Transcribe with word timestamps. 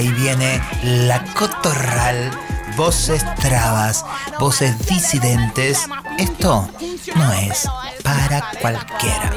ahí 0.00 0.12
viene 0.12 0.60
la 0.82 1.22
cotorral, 1.34 2.30
voces 2.76 3.22
trabas, 3.36 4.04
voces 4.38 4.86
disidentes. 4.86 5.86
Esto 6.18 6.68
no 7.16 7.32
es 7.34 7.68
para 8.02 8.50
cualquiera. 8.60 9.30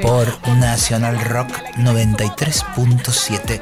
Por 0.00 0.48
Nacional 0.56 1.20
Rock 1.20 1.48
93.7, 1.78 3.60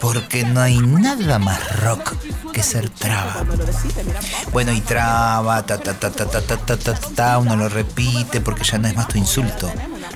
porque 0.00 0.44
no 0.44 0.60
hay 0.60 0.78
nada 0.78 1.40
más 1.40 1.80
rock 1.80 2.14
que 2.52 2.62
ser 2.62 2.88
traba. 2.90 3.44
Bueno, 4.52 4.72
y 4.72 4.80
traba, 4.80 5.66
ta 5.66 5.78
ta 5.78 5.94
ta 5.94 6.10
ta 6.10 6.26
ta 6.26 6.40
ta 6.40 6.56
ta 6.56 6.76
ta, 6.76 6.94
ta, 6.94 7.38
uno 7.38 7.56
lo 7.56 7.68
repite 7.68 8.40
porque 8.40 8.62
ya 8.62 8.78
no 8.78 8.86
es 8.86 8.94
más 8.94 9.08
tu 9.08 9.18
insulto. 9.18 9.68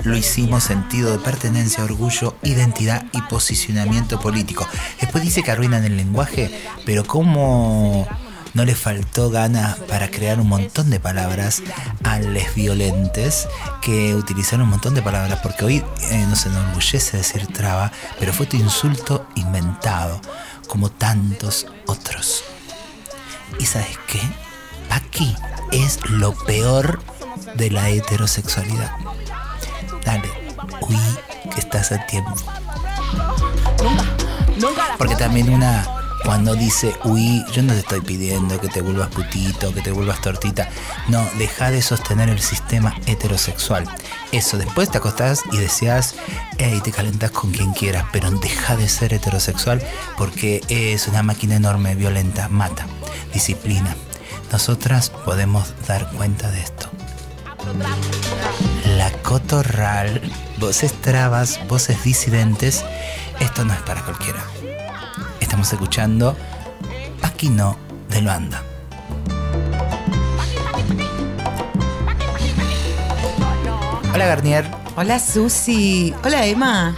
Lo 0.09 0.17
hicimos 0.17 0.65
sentido 0.65 1.13
de 1.13 1.19
pertenencia, 1.19 1.85
orgullo, 1.85 2.35
identidad 2.43 3.05
y 3.13 3.21
posicionamiento 3.21 4.19
político. 4.19 4.67
Después 4.99 5.23
dice 5.23 5.43
que 5.43 5.51
arruinan 5.51 5.85
el 5.85 5.99
lenguaje, 5.99 6.51
pero 6.87 7.05
¿cómo 7.05 8.09
no 8.55 8.65
le 8.65 8.75
faltó 8.75 9.29
ganas 9.29 9.77
para 9.81 10.11
crear 10.11 10.41
un 10.41 10.49
montón 10.49 10.89
de 10.89 10.99
palabras 10.99 11.63
a 12.05 12.21
les 12.21 12.55
violentes 12.55 13.49
que 13.83 14.15
utilizaron 14.15 14.63
un 14.63 14.71
montón 14.71 14.95
de 14.95 15.03
palabras? 15.03 15.41
Porque 15.43 15.67
hoy 15.67 15.85
eh, 16.11 16.27
no 16.27 16.37
se 16.37 16.49
enorgullece 16.49 17.19
decir 17.19 17.47
traba, 17.49 17.93
pero 18.19 18.33
fue 18.33 18.47
tu 18.47 18.57
insulto 18.57 19.29
inventado, 19.35 20.23
como 20.69 20.91
tantos 20.91 21.67
otros. 21.87 22.45
¿Y 23.59 23.67
sabes 23.67 23.99
qué? 24.07 24.23
Aquí 24.89 25.37
es 25.71 25.99
lo 26.09 26.33
peor 26.33 27.03
de 27.57 27.71
la 27.71 27.91
heterosexualidad. 27.91 28.91
Dale, 30.05 30.31
uy, 30.81 30.99
que 31.55 31.61
estás 31.61 31.93
a 31.93 32.07
tiempo. 32.07 32.35
Porque 34.97 35.15
también 35.17 35.51
una, 35.51 35.87
cuando 36.25 36.55
dice, 36.55 36.95
uy, 37.05 37.45
yo 37.53 37.63
no 37.63 37.73
te 37.73 37.81
estoy 37.81 38.01
pidiendo 38.01 38.61
que 38.61 38.69
te 38.69 38.81
vuelvas 38.81 39.09
putito, 39.09 39.73
que 39.73 39.81
te 39.81 39.93
vuelvas 39.93 40.21
tortita. 40.21 40.69
No, 41.09 41.27
deja 41.39 41.71
de 41.71 41.81
sostener 41.81 42.29
el 42.29 42.41
sistema 42.41 42.95
heterosexual. 43.07 43.85
Eso, 44.33 44.59
después 44.59 44.91
te 44.91 44.99
acostás 44.99 45.43
y 45.53 45.59
deseas, 45.59 46.17
y 46.59 46.81
te 46.81 46.93
calentás 46.93 47.31
con 47.31 47.53
quien 47.53 47.73
quieras, 47.73 48.05
pero 48.13 48.31
deja 48.31 48.77
de 48.77 48.89
ser 48.89 49.15
heterosexual 49.15 49.83
porque 50.17 50.61
es 50.69 51.07
una 51.09 51.23
máquina 51.23 51.57
enorme, 51.57 51.95
violenta, 51.95 52.49
mata, 52.49 52.87
disciplina. 53.33 53.97
Nosotras 54.51 55.11
podemos 55.11 55.73
dar 55.87 56.11
cuenta 56.13 56.51
de 56.51 56.61
esto. 56.61 56.88
La 58.97 59.13
cotorral, 59.23 60.21
voces 60.59 60.93
trabas, 61.01 61.61
voces 61.69 62.03
disidentes, 62.03 62.85
esto 63.41 63.65
no 63.65 63.73
es 63.73 63.81
para 63.81 64.03
cualquiera. 64.03 64.43
Estamos 65.41 65.73
escuchando 65.73 66.37
Aquí 67.23 67.51
no 67.51 67.77
de 68.09 68.23
Luanda. 68.23 68.63
Hola 74.13 74.27
Garnier. 74.27 74.65
Hola 74.97 75.19
Susi. 75.21 76.13
Hola 76.25 76.47
Emma. 76.47 76.97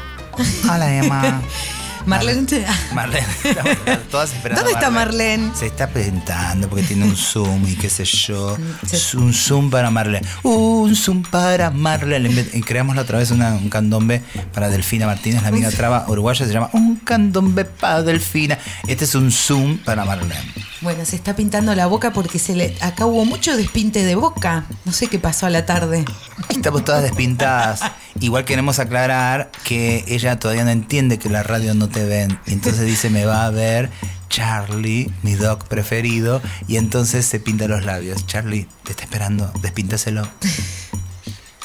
Hola 0.65 0.95
Emma. 0.95 1.43
Marlene. 2.07 2.47
Marlene, 2.95 3.27
todas 4.11 4.33
esperando. 4.33 4.63
¿Dónde 4.63 4.75
está 4.79 4.91
Marlene? 4.91 5.51
Se 5.55 5.67
está 5.67 5.89
presentando 5.89 6.69
porque 6.69 6.85
tiene 6.85 7.05
un 7.05 7.17
Zoom 7.17 7.67
y 7.69 7.75
qué 7.77 7.91
sé 7.91 8.05
yo. 8.05 8.57
Sí. 8.87 9.17
Un 9.17 9.33
Zoom 9.35 9.71
para 9.71 9.91
Marlene. 9.91 10.27
Un 10.43 10.97
Zoom 10.97 11.23
para 11.23 11.71
Marlene. 11.71 12.47
Y 12.53 12.63
creamos 12.63 12.97
la 12.97 13.03
otra 13.03 13.19
vez 13.19 13.31
una- 13.31 13.51
un 13.55 13.69
candombe 13.69 14.23
para 14.53 14.69
Delfina 14.69 15.07
Martínez, 15.07 15.43
la 15.43 15.49
amiga 15.49 15.71
traba 15.71 16.05
uruguaya. 16.09 16.47
Se 16.47 16.53
llama 16.53 16.71
Un 16.73 16.97
candombe 16.97 17.65
para 17.65 18.03
Delfina. 18.03 18.59
Este 18.89 19.05
es 19.05 19.15
un 19.15 19.31
Zoom 19.31 19.79
para 19.79 20.05
Marlene. 20.05 20.35
Bueno, 20.81 21.05
se 21.05 21.15
está 21.17 21.37
pintando 21.37 21.75
la 21.75 21.87
boca 21.87 22.11
porque 22.15 22.39
se 22.39 22.57
le 22.57 22.75
acá 22.81 23.05
hubo 23.05 23.27
mucho 23.27 23.55
despinte 23.57 24.03
de 24.03 24.15
boca. 24.15 24.65
No 24.87 24.93
sé 24.93 25.09
qué 25.09 25.19
pasó 25.19 25.45
a 25.47 25.51
la 25.51 25.67
tarde. 25.67 26.07
Estamos 26.49 26.85
todas 26.87 27.03
despintadas. 27.03 27.83
Igual 28.19 28.45
queremos 28.47 28.79
aclarar 28.79 29.51
que 29.65 30.05
ella 30.09 30.39
todavía 30.39 30.65
no 30.65 30.71
entiende 30.71 31.19
que 31.19 31.29
la 31.29 31.43
radio 31.43 31.75
no 31.75 31.90
te 31.91 32.05
ven. 32.05 32.39
Entonces 32.47 32.87
dice, 32.87 33.11
me 33.11 33.27
va 33.27 33.47
a 33.47 33.51
ver 33.51 33.91
Charlie, 34.31 35.11
mi 35.23 35.35
doc 35.35 35.65
preferido. 35.65 36.41
Y 36.69 36.77
entonces 36.77 37.27
se 37.27 37.41
pinta 37.41 37.69
los 37.69 37.85
labios. 37.85 38.27
Charlie, 38.27 38.67
te 38.85 38.93
está 38.93 39.05
esperando. 39.05 39.53
Despíntaselo. 39.61 40.27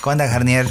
¿Cómo 0.02 0.12
andas, 0.12 0.31
Garnier? 0.31 0.68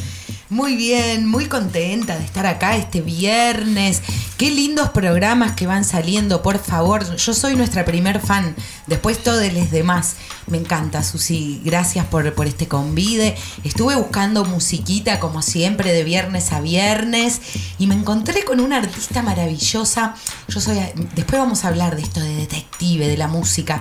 Muy 0.50 0.77
bien, 0.77 1.27
muy 1.27 1.47
contenta 1.47 2.19
de 2.19 2.25
estar 2.25 2.44
acá 2.44 2.77
este 2.77 3.00
viernes. 3.00 4.03
Qué 4.37 4.50
lindos 4.50 4.91
programas 4.91 5.53
que 5.53 5.66
van 5.66 5.87
saliendo, 5.87 6.43
por 6.43 6.59
favor. 6.59 7.16
Yo 7.16 7.32
soy 7.32 7.56
nuestra 7.56 7.87
primer 7.87 8.21
fan. 8.21 8.55
Después 8.87 9.22
todos 9.22 9.50
los 9.55 9.71
demás. 9.71 10.16
Me 10.47 10.59
encanta, 10.59 11.03
Susi. 11.03 11.62
Gracias 11.65 12.05
por, 12.06 12.34
por 12.34 12.47
este 12.47 12.69
convide. 12.69 13.34
Estuve 13.65 13.97
buscando 13.97 14.44
musiquita, 14.44 15.19
como 15.19 15.41
siempre, 15.41 15.94
de 15.94 16.05
viernes 16.05 16.53
a 16.53 16.61
viernes. 16.61 17.41
Y 17.78 17.87
me 17.87 17.94
encontré 17.94 18.44
con 18.44 18.61
una 18.61 18.76
artista 18.76 19.22
maravillosa. 19.22 20.15
Yo 20.49 20.61
soy. 20.61 20.78
Después 21.15 21.41
vamos 21.41 21.65
a 21.65 21.69
hablar 21.69 21.97
de 21.97 22.03
esto 22.03 22.21
de 22.21 22.37
detective, 22.37 23.09
de 23.09 23.16
la 23.16 23.28
música. 23.28 23.81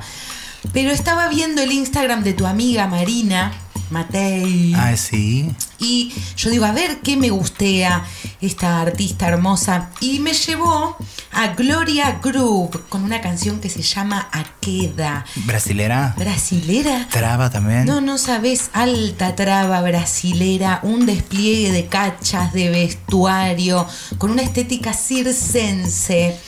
Pero 0.72 0.92
estaba 0.92 1.28
viendo 1.28 1.62
el 1.62 1.72
Instagram 1.72 2.24
de 2.24 2.34
tu 2.34 2.46
amiga 2.46 2.88
Marina. 2.88 3.52
Matei. 3.90 4.74
Ah, 4.76 4.96
sí. 4.98 5.52
Y 5.78 6.12
yo 6.36 6.50
digo, 6.50 6.66
a 6.66 6.72
ver 6.72 7.02
qué 7.02 7.16
me 7.16 7.30
gustea 7.30 8.04
esta 8.42 8.82
artista 8.82 9.28
hermosa. 9.28 9.92
Y 10.00 10.20
me 10.20 10.34
llevó 10.34 10.98
a 11.32 11.48
Gloria 11.50 12.20
Groove 12.24 12.80
con 12.90 13.04
una 13.04 13.22
canción 13.22 13.60
que 13.60 13.70
se 13.70 13.84
llama 13.84 14.30
Aqueda. 14.32 15.26
¿Brasilera? 15.46 16.16
¿Brasilera? 16.18 17.08
¿Traba 17.10 17.50
también? 17.50 17.86
No, 17.86 18.02
no 18.02 18.18
sabes, 18.18 18.72
alta 18.74 19.36
traba 19.36 19.82
brasilera, 19.82 20.80
un 20.84 21.06
despliegue 21.06 21.72
de 21.72 21.86
cachas, 21.86 22.54
de 22.54 22.70
vestuario, 22.70 23.86
con 24.18 24.32
una 24.32 24.42
estética 24.42 24.94
circense, 24.94 26.40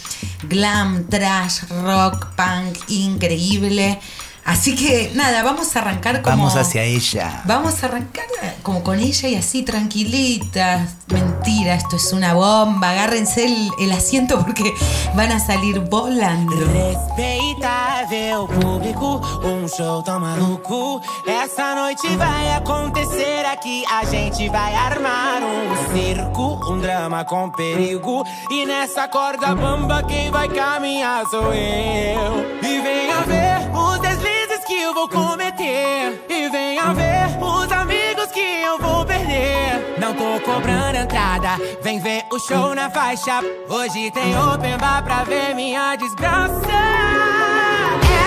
glam, 0.48 1.08
trash, 1.08 1.64
rock, 1.70 2.36
punk, 2.36 2.78
increíble. 2.90 4.00
Así 4.46 4.76
que 4.76 5.12
nada, 5.16 5.42
vamos 5.42 5.76
a 5.76 5.80
arrancar 5.80 6.22
como... 6.22 6.38
Vamos 6.38 6.56
hacia 6.56 6.84
ella. 6.84 7.42
Vamos 7.46 7.84
a 7.84 7.88
arrancar 7.88 8.26
como 8.62 8.84
con 8.84 9.00
ella 9.00 9.30
y 9.30 9.36
así 9.36 9.64
tranquilitas. 9.64 10.96
Mentira, 11.08 11.74
esto 11.74 11.96
es 11.96 12.14
una 12.14 12.34
bomba. 12.34 12.92
Agárrense 12.92 13.46
el, 13.46 13.70
el 13.80 13.92
asiento 13.92 14.38
porque 14.44 14.72
van 15.16 15.32
a 15.32 15.40
salir 15.40 15.80
volando. 15.80 16.56
Respeitável 16.74 18.48
público, 18.48 19.22
um 19.44 19.68
show 19.68 20.04
tão 20.04 20.20
maluco. 20.20 21.02
Essa 21.26 21.74
noite 21.76 22.08
vai 22.16 22.54
acontecer 22.54 23.46
aqui. 23.46 23.84
A 23.92 24.06
gente 24.06 24.48
vai 24.50 24.76
armar 24.76 25.42
um 25.42 25.94
circo, 25.94 26.60
um 26.72 26.80
drama 26.80 27.26
com 27.26 27.50
perigo. 27.52 28.24
E 28.52 28.66
nessa 28.66 29.08
corda 29.08 29.56
bamba, 29.56 30.04
quem 30.04 30.30
vai 30.30 30.50
caminhar 30.50 31.26
sou 31.28 31.54
eu. 31.54 32.46
E 32.62 32.82
venha 32.82 33.22
ver 33.22 33.70
os 33.76 34.00
deslizes 34.00 34.25
que 34.25 34.25
eu 34.86 34.94
vou 34.94 35.10
cometer. 35.10 36.26
E 36.30 36.50
venha 36.50 36.94
ver 36.94 37.26
os 37.42 37.72
amigos 37.72 38.28
que 38.32 38.40
eu 38.40 38.78
vou 38.78 39.06
perder. 39.06 39.96
Não 39.98 40.14
tô 40.14 40.40
cobrando 40.42 40.98
entrada, 40.98 41.58
vem 41.82 42.00
ver 42.00 42.24
o 42.32 42.40
show 42.40 42.76
na 42.76 42.90
faixa. 42.90 43.42
Hoje 43.68 44.12
tem 44.12 44.38
open 44.38 44.78
bar 44.78 45.04
pra 45.04 45.24
ver 45.24 45.56
minha 45.56 45.96
desgraça. 45.96 46.56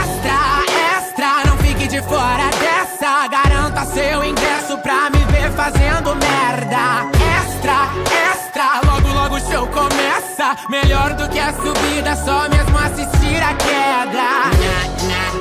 Extra, 0.00 0.96
extra, 0.96 1.44
não 1.46 1.56
fique 1.58 1.86
de 1.86 2.02
fora 2.02 2.50
dessa. 2.58 3.28
Garanta 3.28 3.84
seu 3.86 4.24
ingresso 4.24 4.76
pra 4.78 5.10
me 5.10 5.24
ver 5.32 5.52
fazendo 5.52 6.16
merda. 6.16 7.08
Extra, 7.38 7.88
extra, 8.30 8.80
logo 8.84 9.08
logo 9.14 9.36
o 9.36 9.40
show 9.40 9.66
começa. 9.68 10.56
Melhor 10.68 11.14
do 11.14 11.28
que 11.28 11.38
a 11.38 11.52
subida, 11.52 12.16
só 12.16 12.48
mesmo 12.48 12.76
assistir 12.78 13.42
a 13.42 13.54
queda. 13.54 14.48
Na, 14.58 15.32
na, 15.32 15.37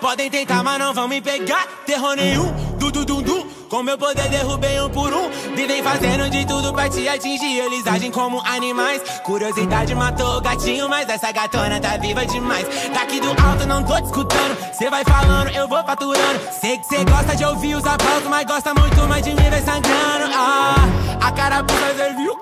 Podem 0.00 0.30
tentar, 0.30 0.62
mas 0.62 0.78
não 0.78 0.94
vão 0.94 1.06
me 1.06 1.20
pegar. 1.20 1.66
Terror 1.84 2.16
nenhum, 2.16 2.50
du 2.78 2.90
du 2.90 3.04
du 3.04 3.22
du. 3.22 3.46
Com 3.68 3.82
meu 3.82 3.96
poder 3.96 4.28
derrubei 4.28 4.80
um 4.80 4.88
por 4.88 5.12
um. 5.12 5.30
Vivem 5.54 5.82
fazendo 5.82 6.28
de 6.30 6.44
tudo 6.46 6.72
pra 6.72 6.88
te 6.88 7.06
atingir. 7.06 7.58
Eles 7.58 7.86
agem 7.86 8.10
como 8.10 8.40
animais. 8.44 9.02
Curiosidade 9.22 9.94
matou 9.94 10.38
o 10.38 10.40
gatinho, 10.40 10.88
mas 10.88 11.08
essa 11.08 11.30
gatona 11.30 11.78
tá 11.78 11.96
viva 11.98 12.24
demais. 12.26 12.66
Daqui 12.92 13.20
do 13.20 13.28
alto 13.28 13.66
não 13.66 13.84
tô 13.84 13.94
te 13.96 14.06
escutando. 14.06 14.74
Cê 14.74 14.90
vai 14.90 15.04
falando, 15.04 15.50
eu 15.50 15.68
vou 15.68 15.84
faturando. 15.84 16.40
Sei 16.60 16.78
que 16.78 16.86
cê 16.86 17.04
gosta 17.04 17.36
de 17.36 17.44
ouvir 17.44 17.74
os 17.76 17.84
aplausos, 17.84 18.28
mas 18.28 18.46
gosta 18.46 18.74
muito 18.74 19.00
mais 19.06 19.22
de 19.22 19.34
me 19.34 19.50
ver 19.50 19.62
sangrando. 19.62 20.34
Ah, 20.34 20.74
a 21.20 21.30
carapuça 21.30 21.94
serviu. 21.94 22.40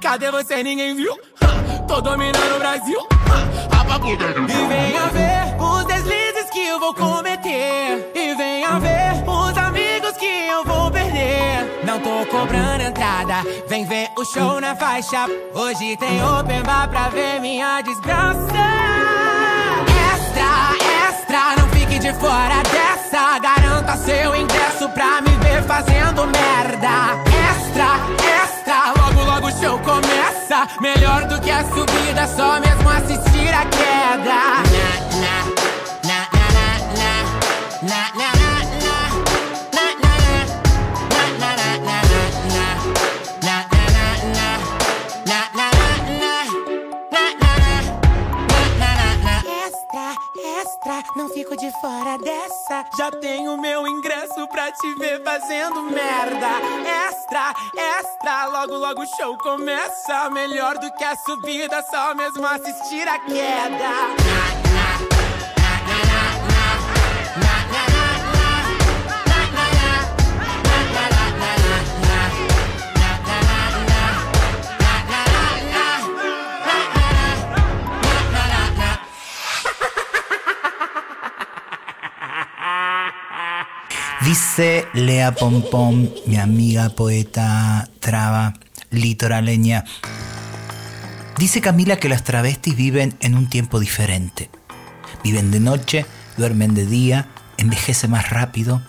Cadê 0.00 0.30
você? 0.30 0.62
Ninguém 0.62 0.96
viu. 0.96 1.14
tô 1.86 2.00
dominando 2.00 2.56
o 2.56 2.58
Brasil. 2.58 3.06
E 4.08 4.68
venha 4.68 5.06
ver 5.06 5.45
eu 6.66 6.80
vou 6.80 6.94
cometer. 6.94 8.10
E 8.14 8.34
venha 8.34 8.78
ver 8.78 9.24
os 9.26 9.56
amigos 9.56 10.12
que 10.18 10.26
eu 10.26 10.64
vou 10.64 10.90
perder. 10.90 11.82
Não 11.84 12.00
tô 12.00 12.26
cobrando 12.26 12.82
entrada, 12.82 13.42
vem 13.68 13.84
ver 13.84 14.08
o 14.16 14.24
show 14.24 14.60
na 14.60 14.74
faixa. 14.74 15.26
Hoje 15.54 15.96
tem 15.96 16.22
open 16.22 16.62
bar 16.62 16.88
pra 16.88 17.08
ver 17.08 17.40
minha 17.40 17.80
desgraça. 17.82 18.66
Extra, 20.12 21.08
extra, 21.08 21.56
não 21.58 21.68
fique 21.70 21.98
de 21.98 22.12
fora 22.14 22.62
dessa. 22.72 23.38
Garanta 23.38 23.96
seu 23.98 24.34
ingresso 24.34 24.88
pra 24.90 25.20
me 25.20 25.30
ver 25.44 25.62
fazendo 25.62 26.26
merda. 26.26 27.16
Extra, 27.50 27.88
extra, 28.42 28.92
logo 29.00 29.24
logo 29.24 29.46
o 29.46 29.60
show 29.60 29.78
começa. 29.78 30.66
Melhor 30.80 31.24
do 31.26 31.40
que 31.40 31.50
a 31.50 31.64
subida, 31.64 32.26
só 32.26 32.60
mesmo 32.60 32.88
assistir 32.88 33.54
a 33.54 33.64
queda. 33.66 34.65
Não 51.14 51.28
fico 51.28 51.56
de 51.56 51.70
fora 51.80 52.18
dessa. 52.18 52.84
Já 52.96 53.10
tenho 53.10 53.56
meu 53.58 53.86
ingresso 53.86 54.46
pra 54.48 54.72
te 54.72 54.94
ver 54.94 55.22
fazendo 55.22 55.82
merda. 55.82 56.48
Extra, 57.06 57.54
extra, 57.76 58.46
logo 58.46 58.76
logo 58.76 59.02
o 59.02 59.16
show 59.16 59.36
começa. 59.38 60.30
Melhor 60.30 60.78
do 60.78 60.92
que 60.94 61.04
a 61.04 61.16
subida, 61.16 61.82
só 61.90 62.14
mesmo 62.14 62.46
assistir 62.46 63.06
a 63.06 63.18
queda. 63.20 64.65
Dice 84.26 84.88
Lea 84.92 85.36
Pompom, 85.36 86.08
mi 86.26 86.36
amiga 86.36 86.88
poeta 86.88 87.88
traba 88.00 88.54
litoraleña. 88.90 89.84
Dice 91.38 91.60
Camila 91.60 91.98
que 91.98 92.08
las 92.08 92.24
travestis 92.24 92.74
viven 92.74 93.16
en 93.20 93.36
un 93.36 93.48
tiempo 93.48 93.78
diferente. 93.78 94.50
Viven 95.22 95.52
de 95.52 95.60
noche, 95.60 96.06
duermen 96.36 96.74
de 96.74 96.86
día, 96.86 97.28
envejecen 97.56 98.10
más 98.10 98.30
rápido. 98.30 98.82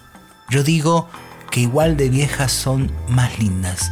Yo 0.50 0.64
digo 0.64 1.08
que 1.52 1.60
igual 1.60 1.98
de 1.98 2.10
viejas 2.10 2.52
son 2.52 2.92
más 3.08 3.38
lindas. 3.38 3.92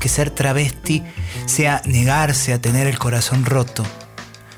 Que 0.00 0.08
ser 0.08 0.30
travesti 0.30 1.04
sea 1.46 1.82
negarse 1.84 2.52
a 2.52 2.60
tener 2.60 2.88
el 2.88 2.98
corazón 2.98 3.44
roto. 3.44 3.84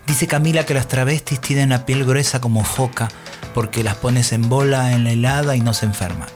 Dice 0.06 0.26
Camila 0.26 0.64
que 0.64 0.73
las 0.73 0.88
travestis 0.88 1.43
tienen 1.43 1.69
la 1.69 1.84
piel 1.84 2.06
gruesa 2.06 2.40
como 2.40 2.64
foca 2.64 3.11
porque 3.55 3.83
las 3.83 3.97
pones 3.97 4.33
en 4.33 4.49
bola 4.49 4.93
en 4.93 5.05
la 5.05 5.13
helada 5.13 5.57
y 5.57 5.61
no 5.61 5.75
se 5.75 5.87
enferma. 5.87 6.27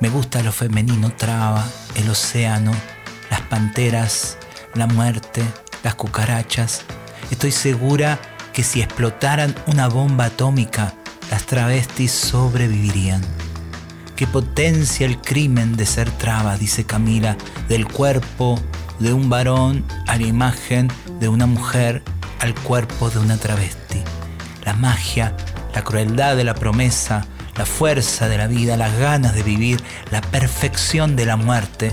Me 0.00 0.08
gusta 0.08 0.42
lo 0.42 0.52
femenino 0.52 1.12
traba, 1.14 1.64
el 1.94 2.10
océano, 2.10 2.72
las 3.30 3.42
panteras, 3.42 4.36
la 4.74 4.86
muerte, 4.86 5.42
las 5.82 5.94
cucarachas. 5.94 6.82
Estoy 7.30 7.52
segura 7.52 8.18
que 8.52 8.64
si 8.64 8.82
explotaran 8.82 9.54
una 9.66 9.88
bomba 9.88 10.26
atómica, 10.26 10.92
las 11.30 11.46
travestis 11.46 12.12
sobrevivirían. 12.12 13.22
Qué 14.16 14.26
potencia 14.26 15.06
el 15.06 15.20
crimen 15.20 15.76
de 15.76 15.86
ser 15.86 16.10
traba, 16.10 16.56
dice 16.56 16.84
Camila, 16.84 17.36
del 17.68 17.86
cuerpo 17.86 18.60
de 18.98 19.12
un 19.12 19.30
varón 19.30 19.84
a 20.06 20.16
la 20.16 20.26
imagen 20.26 20.88
de 21.18 21.28
una 21.28 21.46
mujer 21.46 22.02
al 22.40 22.54
cuerpo 22.54 23.08
de 23.08 23.18
una 23.18 23.36
travesti. 23.36 24.02
La 24.64 24.74
magia, 24.74 25.34
la 25.74 25.82
crueldad 25.82 26.36
de 26.36 26.44
la 26.44 26.54
promesa, 26.54 27.26
la 27.56 27.66
fuerza 27.66 28.28
de 28.28 28.38
la 28.38 28.46
vida, 28.46 28.76
las 28.76 28.98
ganas 28.98 29.34
de 29.34 29.42
vivir, 29.42 29.82
la 30.10 30.20
perfección 30.20 31.16
de 31.16 31.26
la 31.26 31.36
muerte, 31.36 31.92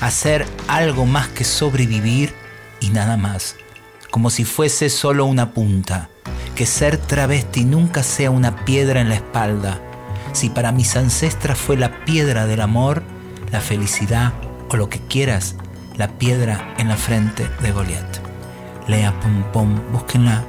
hacer 0.00 0.46
algo 0.66 1.06
más 1.06 1.28
que 1.28 1.44
sobrevivir 1.44 2.34
y 2.80 2.90
nada 2.90 3.16
más, 3.16 3.56
como 4.10 4.30
si 4.30 4.44
fuese 4.44 4.90
solo 4.90 5.24
una 5.26 5.52
punta, 5.52 6.08
que 6.54 6.66
ser 6.66 6.96
travesti 6.96 7.64
nunca 7.64 8.02
sea 8.02 8.30
una 8.30 8.64
piedra 8.64 9.00
en 9.00 9.08
la 9.08 9.16
espalda, 9.16 9.80
si 10.32 10.50
para 10.50 10.72
mis 10.72 10.96
ancestras 10.96 11.58
fue 11.58 11.76
la 11.76 12.04
piedra 12.04 12.46
del 12.46 12.60
amor, 12.60 13.02
la 13.50 13.60
felicidad 13.60 14.32
o 14.68 14.76
lo 14.76 14.88
que 14.88 15.00
quieras, 15.00 15.56
la 15.96 16.08
piedra 16.18 16.74
en 16.78 16.88
la 16.88 16.96
frente 16.96 17.48
de 17.60 17.72
Goliat. 17.72 18.18
Lea 18.86 19.18
Pom 19.20 19.42
Pom, 19.52 19.92
búsquenla, 19.92 20.44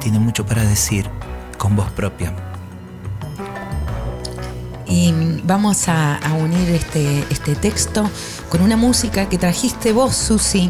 tiene 0.00 0.18
mucho 0.18 0.46
para 0.46 0.62
decir 0.62 1.08
con 1.64 1.76
voz 1.76 1.90
propia. 1.92 2.30
Y 4.86 5.14
vamos 5.44 5.88
a, 5.88 6.16
a 6.16 6.34
unir 6.34 6.68
este, 6.68 7.24
este 7.30 7.56
texto 7.56 8.08
con 8.50 8.60
una 8.60 8.76
música 8.76 9.30
que 9.30 9.38
trajiste 9.38 9.92
vos, 9.94 10.14
Susi. 10.14 10.68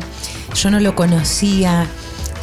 Yo 0.54 0.70
no 0.70 0.78
lo 0.78 0.94
conocía. 0.94 1.88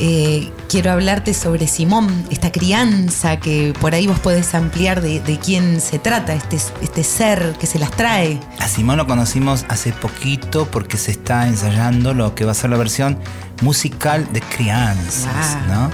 Eh, 0.01 0.51
quiero 0.68 0.92
hablarte 0.92 1.33
sobre 1.33 1.65
Simón, 1.68 2.25
esta 2.30 2.51
crianza 2.51 3.38
que 3.38 3.74
por 3.80 3.93
ahí 3.93 4.05
vos 4.05 4.20
podés 4.20 4.53
ampliar 4.53 5.00
de, 5.00 5.22
de 5.22 5.39
quién 5.39 5.79
se 5.79 5.98
trata, 5.98 6.34
este, 6.34 6.58
este 6.81 7.03
ser 7.05 7.55
que 7.58 7.67
se 7.67 7.79
las 7.79 7.91
trae. 7.91 8.38
A 8.60 8.67
Simón 8.67 8.98
lo 8.98 9.08
conocimos 9.08 9.63
hace 9.70 9.93
poquito 9.93 10.65
porque 10.70 10.98
se 10.98 11.12
está 11.12 11.48
ensayando 11.48 12.13
lo 12.13 12.36
que 12.36 12.43
va 12.43 12.51
a 12.51 12.55
ser 12.55 12.72
la 12.72 12.77
versión 12.77 13.17
musical 13.62 14.27
de 14.34 14.41
Crianzas, 14.41 15.55
Wow. 15.67 15.75
¿no? 15.75 15.89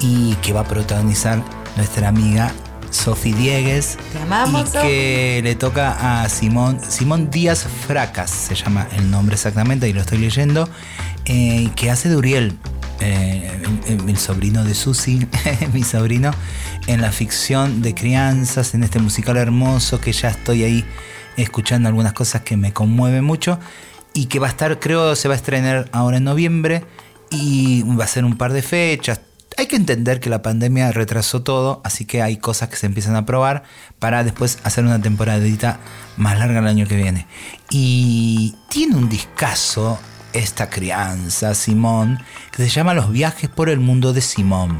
Y 0.00 0.34
que 0.36 0.52
va 0.52 0.60
a 0.60 0.64
protagonizar 0.64 1.42
nuestra 1.78 2.08
amiga 2.08 2.52
Sofi 2.90 3.32
Diegues. 3.32 3.98
Te 4.12 4.18
amamos, 4.18 4.70
Y 4.70 4.78
que 4.78 5.40
le 5.44 5.54
toca 5.54 6.22
a 6.22 6.28
Simón, 6.28 6.80
Simón 6.86 7.30
Díaz 7.30 7.68
Fracas, 7.86 8.30
se 8.30 8.56
llama 8.56 8.88
el 8.96 9.08
nombre 9.12 9.36
exactamente, 9.36 9.88
y 9.88 9.92
lo 9.92 10.00
estoy 10.00 10.18
leyendo, 10.18 10.68
eh, 11.24 11.70
que 11.76 11.92
hace 11.92 12.08
de 12.08 12.16
Uriel, 12.16 12.58
eh, 12.98 13.62
el, 13.86 14.10
el 14.10 14.18
sobrino 14.18 14.64
de 14.64 14.74
Susi, 14.74 15.24
mi 15.72 15.84
sobrino, 15.84 16.32
en 16.88 17.00
la 17.00 17.12
ficción 17.12 17.80
de 17.80 17.94
crianzas, 17.94 18.74
en 18.74 18.82
este 18.82 18.98
musical 18.98 19.36
hermoso 19.36 20.00
que 20.00 20.12
ya 20.12 20.30
estoy 20.30 20.64
ahí 20.64 20.84
escuchando 21.36 21.88
algunas 21.88 22.12
cosas 22.12 22.42
que 22.42 22.56
me 22.56 22.72
conmueven 22.72 23.22
mucho 23.22 23.60
y 24.14 24.26
que 24.26 24.40
va 24.40 24.48
a 24.48 24.50
estar, 24.50 24.80
creo, 24.80 25.14
se 25.14 25.28
va 25.28 25.34
a 25.34 25.36
estrenar 25.36 25.88
ahora 25.92 26.16
en 26.16 26.24
noviembre 26.24 26.82
y 27.30 27.84
va 27.84 28.02
a 28.02 28.08
ser 28.08 28.24
un 28.24 28.36
par 28.36 28.52
de 28.52 28.62
fechas. 28.62 29.20
Hay 29.58 29.66
que 29.66 29.74
entender 29.74 30.20
que 30.20 30.30
la 30.30 30.40
pandemia 30.40 30.92
retrasó 30.92 31.42
todo, 31.42 31.80
así 31.82 32.04
que 32.04 32.22
hay 32.22 32.36
cosas 32.36 32.68
que 32.68 32.76
se 32.76 32.86
empiezan 32.86 33.16
a 33.16 33.26
probar 33.26 33.64
para 33.98 34.22
después 34.22 34.58
hacer 34.62 34.84
una 34.84 35.02
temporadita 35.02 35.80
más 36.16 36.38
larga 36.38 36.60
el 36.60 36.68
año 36.68 36.86
que 36.86 36.94
viene. 36.94 37.26
Y 37.68 38.54
tiene 38.68 38.94
un 38.94 39.08
discazo 39.08 39.98
esta 40.32 40.70
crianza, 40.70 41.56
Simón, 41.56 42.20
que 42.52 42.62
se 42.62 42.68
llama 42.68 42.94
Los 42.94 43.10
viajes 43.10 43.50
por 43.50 43.68
el 43.68 43.80
mundo 43.80 44.12
de 44.12 44.20
Simón, 44.20 44.78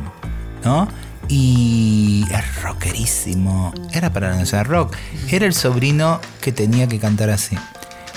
¿no? 0.62 0.86
Y 1.26 2.24
es 2.30 2.62
rockerísimo. 2.62 3.74
Era 3.92 4.12
para 4.12 4.32
la 4.32 4.62
Rock. 4.62 4.94
Era 5.28 5.46
el 5.46 5.54
sobrino 5.54 6.20
que 6.40 6.52
tenía 6.52 6.86
que 6.86 7.00
cantar 7.00 7.30
así. 7.30 7.56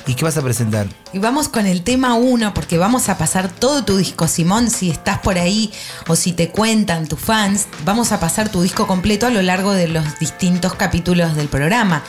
¿Y 0.07 0.15
qué 0.15 0.23
vas 0.23 0.37
a 0.37 0.41
presentar? 0.41 0.87
Y 1.13 1.19
vamos 1.19 1.47
con 1.47 1.65
el 1.65 1.83
tema 1.83 2.15
1, 2.15 2.53
porque 2.53 2.77
vamos 2.77 3.09
a 3.09 3.17
pasar 3.17 3.49
todo 3.49 3.85
tu 3.85 3.97
disco, 3.97 4.27
Simón, 4.27 4.69
si 4.69 4.89
estás 4.89 5.19
por 5.19 5.37
ahí 5.37 5.71
o 6.07 6.15
si 6.15 6.33
te 6.33 6.49
cuentan 6.49 7.07
tus 7.07 7.19
fans, 7.19 7.67
vamos 7.85 8.11
a 8.11 8.19
pasar 8.19 8.49
tu 8.49 8.61
disco 8.61 8.87
completo 8.87 9.27
a 9.27 9.29
lo 9.29 9.41
largo 9.41 9.73
de 9.73 9.87
los 9.87 10.19
distintos 10.19 10.73
capítulos 10.73 11.35
del 11.35 11.47
programa. 11.47 12.03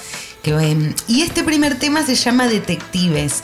Eh, 0.44 0.94
y 1.06 1.22
este 1.22 1.44
primer 1.44 1.78
tema 1.78 2.04
se 2.04 2.14
llama 2.14 2.48
Detectives. 2.48 3.42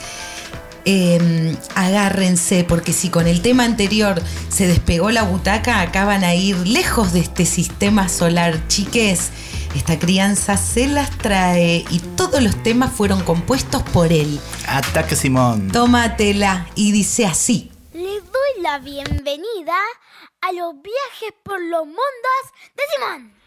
Eh, 0.84 1.54
agárrense, 1.74 2.64
porque 2.64 2.94
si 2.94 3.10
con 3.10 3.26
el 3.26 3.42
tema 3.42 3.64
anterior 3.64 4.22
se 4.48 4.66
despegó 4.66 5.10
la 5.10 5.22
butaca, 5.22 5.82
acá 5.82 6.06
van 6.06 6.24
a 6.24 6.34
ir 6.34 6.56
lejos 6.66 7.12
de 7.12 7.20
este 7.20 7.44
sistema 7.44 8.08
solar, 8.08 8.66
chiques. 8.68 9.30
Esta 9.74 9.98
crianza 9.98 10.56
se 10.56 10.86
las 10.86 11.10
trae 11.18 11.84
y 11.90 11.98
todos 12.16 12.42
los 12.42 12.62
temas 12.62 12.92
fueron 12.92 13.22
compuestos 13.22 13.82
por 13.82 14.12
él. 14.12 14.40
Ataque 14.66 15.16
Simón. 15.16 15.70
Tómatela 15.70 16.66
y 16.74 16.92
dice 16.92 17.26
así. 17.26 17.70
Les 17.92 18.22
doy 18.24 18.62
la 18.62 18.78
bienvenida 18.78 19.76
a 20.40 20.52
los 20.52 20.74
viajes 20.82 21.34
por 21.42 21.60
los 21.60 21.84
mundos 21.86 22.42
de 22.76 22.82
Simón. 22.94 23.37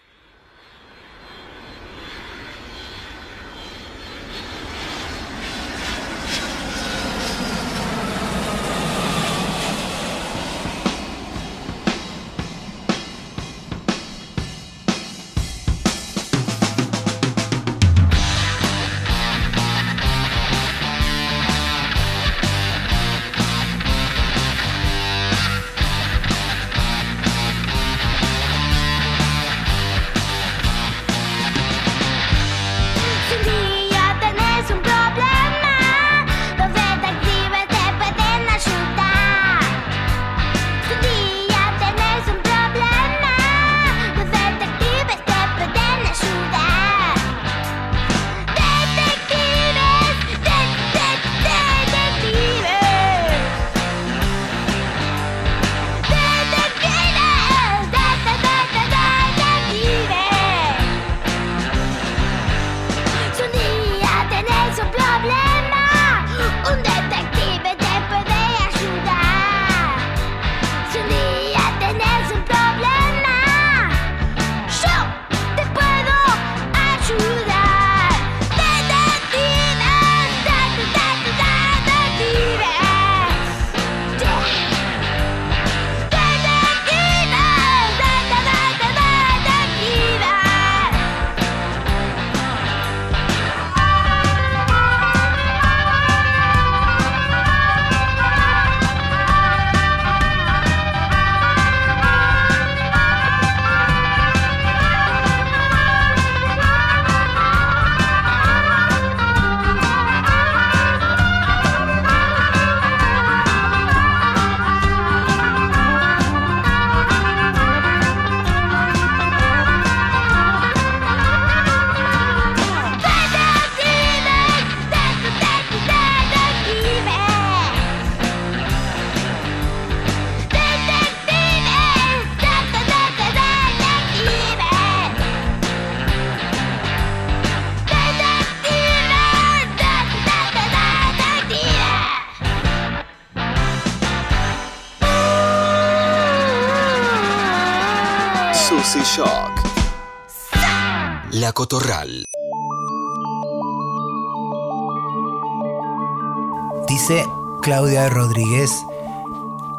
Dice 157.01 157.25
Claudia 157.63 158.07
Rodríguez, 158.09 158.85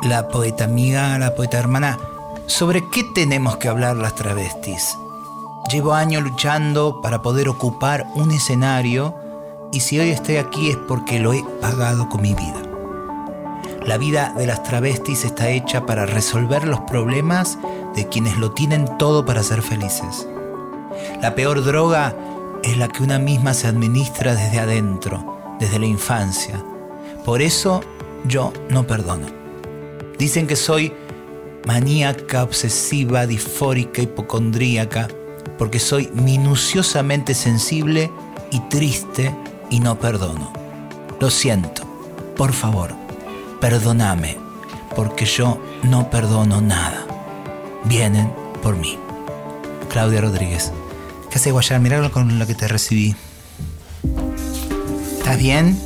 la 0.03 0.27
poeta 0.27 0.65
amiga, 0.65 1.17
la 1.21 1.37
poeta 1.37 1.57
hermana, 1.57 1.97
¿sobre 2.47 2.89
qué 2.91 3.05
tenemos 3.05 3.59
que 3.59 3.69
hablar 3.69 3.95
las 3.95 4.17
travestis? 4.17 4.99
Llevo 5.71 5.95
años 5.95 6.25
luchando 6.25 7.01
para 7.01 7.23
poder 7.23 7.49
ocupar 7.49 8.09
un 8.17 8.33
escenario 8.33 9.15
y 9.71 9.79
si 9.79 10.01
hoy 10.01 10.11
estoy 10.11 10.39
aquí 10.39 10.71
es 10.71 10.77
porque 10.77 11.21
lo 11.21 11.33
he 11.33 11.45
pagado 11.61 12.09
con 12.09 12.23
mi 12.23 12.35
vida. 12.35 12.61
La 13.87 13.99
vida 13.99 14.35
de 14.37 14.49
las 14.49 14.65
travestis 14.65 15.25
está 15.25 15.49
hecha 15.49 15.87
para 15.87 16.07
resolver 16.07 16.67
los 16.67 16.81
problemas 16.81 17.57
de 17.95 18.09
quienes 18.09 18.37
lo 18.37 18.51
tienen 18.51 18.99
todo 18.99 19.25
para 19.25 19.45
ser 19.45 19.63
felices. 19.63 20.27
La 21.21 21.37
peor 21.37 21.63
droga 21.63 22.17
es 22.65 22.77
la 22.79 22.89
que 22.89 23.05
una 23.05 23.21
misma 23.21 23.55
se 23.55 23.69
administra 23.69 24.35
desde 24.35 24.59
adentro, 24.59 25.57
desde 25.61 25.79
la 25.79 25.87
infancia. 25.87 26.61
Por 27.25 27.43
eso 27.43 27.81
yo 28.27 28.53
no 28.69 28.87
perdono. 28.87 29.27
Dicen 30.19 30.47
que 30.47 30.57
soy 30.57 30.93
maníaca, 31.67 32.43
obsesiva, 32.43 33.27
disfórica, 33.27 34.03
hipocondríaca, 34.03 35.09
porque 35.59 35.79
soy 35.79 36.11
minuciosamente 36.15 37.35
sensible 37.35 38.11
y 38.51 38.61
triste 38.69 39.35
y 39.71 39.81
no 39.81 39.99
perdono. 39.99 40.53
Lo 41.21 41.31
siento, 41.31 41.83
por 42.37 42.53
favor 42.53 43.03
perdóname, 43.63 44.39
porque 44.97 45.25
yo 45.25 45.63
no 45.85 46.11
perdono 46.11 46.61
nada. 46.61 47.07
Vienen 47.85 48.29
por 48.61 48.77
mí. 48.77 48.99
Claudia 49.89 50.21
Rodríguez. 50.21 50.73
¿Qué 51.31 51.37
hace 51.37 51.53
Guayar? 51.53 51.79
Mirá 51.79 52.11
con 52.11 52.41
lo 52.41 52.47
que 52.49 52.57
te 52.57 52.67
recibí. 52.67 53.15
¿Estás 55.19 55.39
bien? 55.39 55.79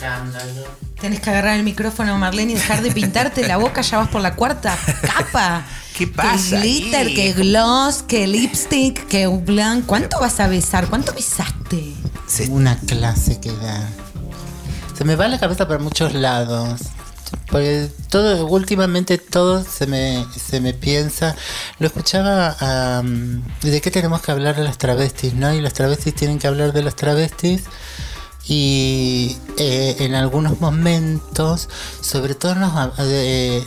Escándalo. 0.00 0.64
Tenés 0.98 1.20
que 1.20 1.28
agarrar 1.28 1.56
el 1.58 1.62
micrófono, 1.62 2.16
Marlene, 2.16 2.52
y 2.52 2.54
dejar 2.54 2.82
de 2.82 2.90
pintarte 2.90 3.46
la 3.46 3.58
boca, 3.58 3.82
ya 3.82 3.98
vas 3.98 4.08
por 4.08 4.22
la 4.22 4.34
cuarta 4.34 4.74
capa. 5.02 5.62
¿Qué 5.96 6.06
pasa 6.06 6.56
Que 6.56 6.56
glitter, 6.62 7.06
ahí? 7.08 7.14
que 7.14 7.32
gloss, 7.34 8.02
que 8.08 8.26
lipstick, 8.26 9.06
que 9.08 9.26
blanc. 9.26 9.84
¿Cuánto 9.84 10.18
vas 10.18 10.40
a 10.40 10.48
besar? 10.48 10.86
¿Cuánto 10.88 11.12
besaste? 11.12 11.92
Una 12.48 12.78
clase 12.78 13.40
que 13.40 13.52
da. 13.52 13.86
Se 14.96 15.04
me 15.04 15.16
va 15.16 15.28
la 15.28 15.38
cabeza 15.38 15.68
por 15.68 15.80
muchos 15.80 16.14
lados. 16.14 16.80
Porque 17.50 17.90
todo, 18.08 18.46
últimamente 18.46 19.18
todo 19.18 19.62
se 19.62 19.86
me, 19.86 20.24
se 20.34 20.60
me 20.62 20.72
piensa. 20.72 21.36
Lo 21.78 21.88
escuchaba 21.88 22.56
am, 22.98 23.42
de 23.60 23.82
qué 23.82 23.90
tenemos 23.90 24.22
que 24.22 24.30
hablar 24.30 24.56
de 24.56 24.64
las 24.64 24.78
travestis, 24.78 25.34
¿no? 25.34 25.52
Y 25.52 25.60
las 25.60 25.74
travestis 25.74 26.14
tienen 26.14 26.38
que 26.38 26.46
hablar 26.46 26.72
de 26.72 26.82
las 26.82 26.96
travestis. 26.96 27.64
Y 28.48 29.36
eh, 29.58 29.96
en 30.00 30.14
algunos 30.14 30.60
momentos, 30.60 31.68
sobre 32.00 32.34
todo 32.34 32.54
nos 32.54 32.72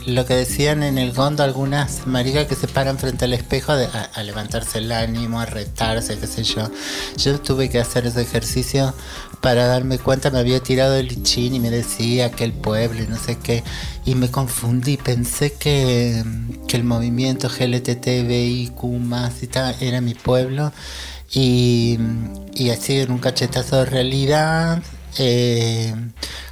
lo 0.06 0.26
que 0.26 0.34
decían 0.34 0.82
en 0.82 0.98
el 0.98 1.12
gondo 1.12 1.42
algunas 1.42 2.06
maricas 2.06 2.46
que 2.46 2.54
se 2.56 2.66
paran 2.68 2.98
frente 2.98 3.24
al 3.24 3.32
espejo 3.32 3.74
de- 3.76 3.86
a, 3.86 4.10
a 4.12 4.22
levantarse 4.24 4.78
el 4.78 4.90
ánimo, 4.92 5.40
a 5.40 5.46
retarse, 5.46 6.18
qué 6.18 6.26
sé 6.26 6.42
yo. 6.42 6.68
Yo 7.16 7.40
tuve 7.40 7.70
que 7.70 7.78
hacer 7.78 8.06
ese 8.06 8.22
ejercicio 8.22 8.92
para 9.40 9.66
darme 9.66 9.98
cuenta, 9.98 10.30
me 10.30 10.38
había 10.38 10.60
tirado 10.60 10.96
el 10.96 11.06
lichín 11.08 11.54
y 11.54 11.60
me 11.60 11.70
decía 11.70 12.30
que 12.32 12.44
el 12.44 12.52
pueblo 12.52 13.02
y 13.02 13.06
no 13.06 13.16
sé 13.18 13.38
qué, 13.38 13.62
y 14.04 14.14
me 14.16 14.30
confundí, 14.30 14.96
pensé 14.96 15.52
que, 15.52 16.24
que 16.66 16.76
el 16.76 16.84
movimiento 16.84 17.48
GLTTBIQ 17.48 18.82
más 19.00 19.42
y 19.42 19.46
tal 19.46 19.76
era 19.80 20.00
mi 20.00 20.14
pueblo 20.14 20.72
y, 21.34 21.98
y 22.54 22.70
así 22.70 23.00
en 23.00 23.10
un 23.10 23.18
cachetazo 23.18 23.78
de 23.78 23.84
realidad, 23.86 24.82
eh, 25.18 25.94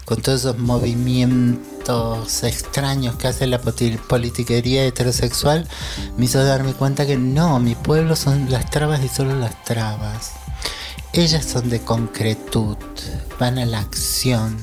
con 0.04 0.20
todos 0.20 0.40
esos 0.40 0.58
movimientos 0.58 2.42
extraños 2.42 3.16
que 3.16 3.28
hace 3.28 3.46
la 3.46 3.60
politiquería 3.60 4.84
heterosexual, 4.84 5.68
me 6.16 6.24
hizo 6.24 6.44
darme 6.44 6.72
cuenta 6.74 7.06
que 7.06 7.16
no, 7.16 7.60
mi 7.60 7.74
pueblo 7.74 8.16
son 8.16 8.50
las 8.50 8.70
trabas 8.70 9.02
y 9.04 9.08
solo 9.08 9.34
las 9.36 9.62
trabas. 9.64 10.32
Ellas 11.12 11.44
son 11.44 11.68
de 11.68 11.80
concretud, 11.80 12.76
van 13.38 13.58
a 13.58 13.66
la 13.66 13.80
acción, 13.80 14.56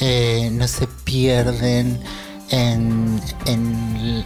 eh, 0.00 0.50
no 0.52 0.68
se 0.68 0.86
pierden 0.86 2.00
en, 2.50 3.20
en, 3.46 4.24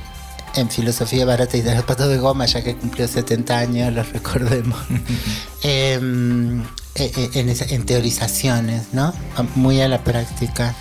en 0.54 0.70
filosofía 0.70 1.24
barata 1.24 1.56
y 1.56 1.62
de 1.62 1.74
zapatos 1.74 2.08
de 2.08 2.18
goma, 2.18 2.46
ya 2.46 2.62
que 2.62 2.76
cumplió 2.76 3.08
70 3.08 3.58
años, 3.58 3.92
los 3.92 4.12
recordemos. 4.12 4.78
Em, 5.64 6.60
eh, 6.96 7.12
eh, 7.16 7.30
en, 7.34 7.48
en 7.48 7.86
teorizaciones, 7.86 8.88
¿no? 8.92 9.14
Muy 9.54 9.80
a 9.80 9.88
la 9.88 10.02
práctica. 10.02 10.74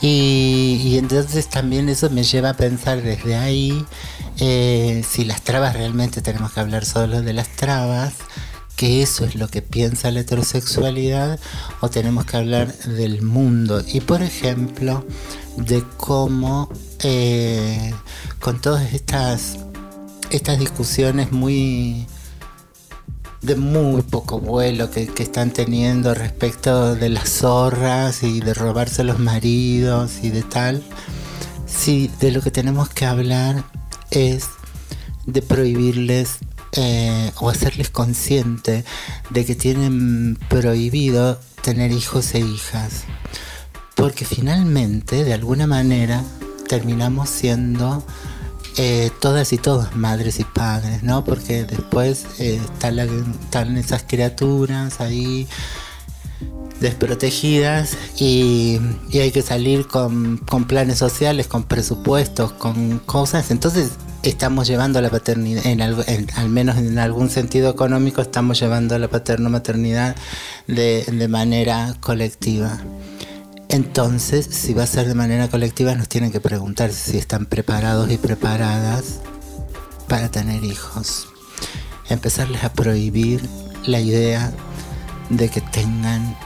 Y, 0.00 0.80
y 0.82 0.98
entonces 0.98 1.48
también 1.48 1.88
eso 1.88 2.10
me 2.10 2.24
lleva 2.24 2.50
a 2.50 2.54
pensar 2.54 3.02
desde 3.02 3.36
ahí 3.36 3.84
eh, 4.40 5.02
si 5.08 5.24
las 5.24 5.42
trabas 5.42 5.74
realmente 5.74 6.22
tenemos 6.22 6.52
que 6.52 6.60
hablar 6.60 6.84
solo 6.84 7.22
de 7.22 7.32
las 7.32 7.48
trabas, 7.48 8.12
que 8.78 9.02
eso 9.02 9.24
es 9.24 9.34
lo 9.34 9.48
que 9.48 9.60
piensa 9.60 10.12
la 10.12 10.20
heterosexualidad, 10.20 11.40
o 11.80 11.90
tenemos 11.90 12.26
que 12.26 12.36
hablar 12.36 12.72
del 12.84 13.22
mundo. 13.22 13.82
Y 13.84 14.00
por 14.00 14.22
ejemplo, 14.22 15.04
de 15.56 15.82
cómo 15.96 16.70
eh, 17.00 17.92
con 18.38 18.60
todas 18.60 18.94
estas, 18.94 19.58
estas 20.30 20.60
discusiones 20.60 21.32
muy 21.32 22.06
de 23.42 23.56
muy 23.56 24.02
poco 24.02 24.38
vuelo 24.38 24.92
que, 24.92 25.08
que 25.08 25.24
están 25.24 25.50
teniendo 25.50 26.14
respecto 26.14 26.94
de 26.94 27.08
las 27.08 27.28
zorras 27.28 28.22
y 28.22 28.38
de 28.38 28.54
robarse 28.54 29.02
los 29.02 29.18
maridos 29.18 30.20
y 30.22 30.30
de 30.30 30.44
tal. 30.44 30.84
Sí, 31.66 32.12
de 32.20 32.30
lo 32.30 32.42
que 32.42 32.52
tenemos 32.52 32.88
que 32.88 33.06
hablar 33.06 33.64
es 34.12 34.46
de 35.26 35.42
prohibirles 35.42 36.38
eh, 36.72 37.32
o 37.36 37.50
hacerles 37.50 37.90
consciente 37.90 38.84
de 39.30 39.44
que 39.44 39.54
tienen 39.54 40.38
prohibido 40.48 41.40
tener 41.62 41.92
hijos 41.92 42.34
e 42.34 42.40
hijas. 42.40 43.04
Porque 43.94 44.24
finalmente, 44.24 45.24
de 45.24 45.34
alguna 45.34 45.66
manera, 45.66 46.22
terminamos 46.68 47.30
siendo 47.30 48.04
eh, 48.76 49.10
todas 49.20 49.52
y 49.52 49.58
todos 49.58 49.96
madres 49.96 50.38
y 50.38 50.44
padres, 50.44 51.02
¿no? 51.02 51.24
Porque 51.24 51.64
después 51.64 52.26
eh, 52.38 52.60
están 52.72 53.76
esas 53.76 54.04
criaturas 54.04 55.00
ahí 55.00 55.48
desprotegidas 56.80 57.96
y, 58.16 58.78
y 59.10 59.18
hay 59.18 59.32
que 59.32 59.42
salir 59.42 59.88
con, 59.88 60.36
con 60.36 60.64
planes 60.66 60.98
sociales, 60.98 61.48
con 61.48 61.64
presupuestos, 61.64 62.52
con 62.52 62.98
cosas. 63.00 63.50
Entonces 63.50 63.90
estamos 64.22 64.66
llevando 64.66 65.00
la 65.00 65.10
paternidad, 65.10 65.64
al 66.36 66.48
menos 66.48 66.76
en 66.76 66.98
algún 66.98 67.30
sentido 67.30 67.70
económico, 67.70 68.20
estamos 68.20 68.60
llevando 68.60 68.98
la 68.98 69.08
paterno-maternidad 69.08 70.16
de, 70.66 71.04
de 71.04 71.28
manera 71.28 71.94
colectiva. 72.00 72.78
Entonces, 73.68 74.46
si 74.46 74.72
va 74.72 74.84
a 74.84 74.86
ser 74.86 75.06
de 75.08 75.14
manera 75.14 75.48
colectiva, 75.48 75.94
nos 75.94 76.08
tienen 76.08 76.32
que 76.32 76.40
preguntar 76.40 76.92
si 76.92 77.18
están 77.18 77.46
preparados 77.46 78.10
y 78.10 78.16
preparadas 78.16 79.20
para 80.08 80.30
tener 80.30 80.64
hijos. 80.64 81.28
Empezarles 82.08 82.64
a 82.64 82.72
prohibir 82.72 83.42
la 83.84 84.00
idea 84.00 84.50
de 85.28 85.50
que 85.50 85.60
tengan 85.60 86.36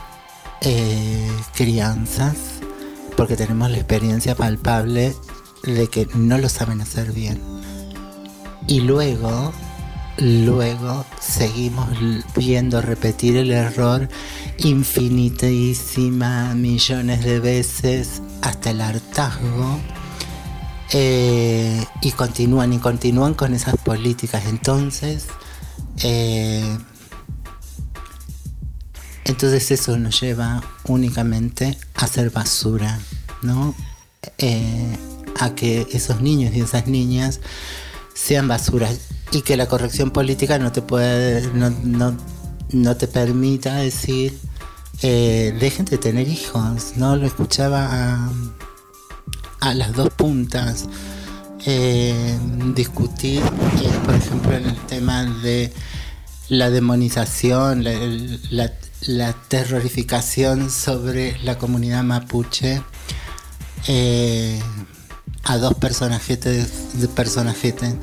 eh, 0.60 1.30
crianzas, 1.54 2.34
porque 3.16 3.36
tenemos 3.36 3.70
la 3.70 3.76
experiencia 3.76 4.34
palpable 4.34 5.14
de 5.62 5.86
que 5.86 6.08
no 6.14 6.38
lo 6.38 6.48
saben 6.48 6.80
hacer 6.80 7.12
bien. 7.12 7.51
Y 8.66 8.81
luego, 8.81 9.52
luego 10.19 11.04
seguimos 11.21 11.88
viendo 12.37 12.81
repetir 12.81 13.37
el 13.37 13.51
error 13.51 14.09
infinitísima 14.59 16.55
millones 16.55 17.25
de 17.25 17.40
veces 17.40 18.22
hasta 18.42 18.70
el 18.70 18.81
hartazgo. 18.81 19.81
eh, 20.94 21.85
y 22.03 22.11
continúan 22.12 22.72
y 22.75 22.79
continúan 22.79 23.33
con 23.35 23.55
esas 23.55 23.77
políticas. 23.79 24.44
Entonces, 24.46 25.27
eh, 26.03 26.77
entonces 29.25 29.70
eso 29.70 29.96
nos 29.98 30.20
lleva 30.20 30.62
únicamente 30.85 31.79
a 31.94 32.05
hacer 32.05 32.31
basura, 32.31 32.98
¿no? 33.42 33.75
Eh, 34.38 34.98
a 35.40 35.55
que 35.55 35.87
esos 35.92 36.20
niños 36.20 36.55
y 36.55 36.61
esas 36.61 36.87
niñas 36.87 37.40
sean 38.14 38.48
basura 38.48 38.88
y 39.33 39.42
que 39.42 39.57
la 39.57 39.66
corrección 39.66 40.11
política 40.11 40.59
no 40.59 40.72
te 40.72 40.83
puede, 40.83 41.46
no, 41.55 41.70
no, 41.70 42.16
no 42.70 42.96
te 42.96 43.09
permita 43.09 43.77
decir 43.77 44.38
eh, 45.03 45.57
dejen 45.59 45.85
de 45.87 45.98
tener 45.98 46.29
hijos, 46.29 46.92
¿no? 46.96 47.16
Lo 47.16 47.27
escuchaba 47.27 47.88
a, 47.90 48.31
a 49.61 49.75
las 49.75 49.92
dos 49.94 50.11
puntas. 50.11 50.87
eh, 51.64 52.38
discutir, 52.75 53.40
eh, 53.40 53.90
por 54.05 54.14
ejemplo, 54.16 54.53
el 54.57 54.75
tema 54.87 55.25
de 55.25 55.72
la 56.48 56.70
demonización, 56.70 57.85
la, 57.85 57.92
la- 58.51 58.72
la 59.07 59.33
terrorificación 59.33 60.70
sobre 60.70 61.37
la 61.42 61.59
comunidad 61.59 62.05
mapuche 62.05 62.81
eh, 63.88 64.61
a 65.44 65.59
dos 65.59 65.74
personajetes, 65.74 67.00
de 67.00 67.09
personajetes, 67.09 67.94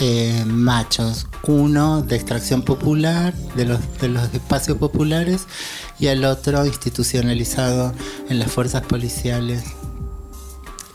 eh, 0.00 0.44
machos. 0.46 1.26
Uno 1.46 2.02
de 2.02 2.16
extracción 2.16 2.62
popular, 2.62 3.34
de 3.56 3.64
los, 3.64 3.80
de 4.00 4.08
los 4.08 4.32
espacios 4.34 4.78
populares, 4.78 5.46
y 5.98 6.06
el 6.06 6.24
otro 6.24 6.64
institucionalizado 6.66 7.92
en 8.28 8.38
las 8.38 8.52
fuerzas 8.52 8.82
policiales. 8.82 9.64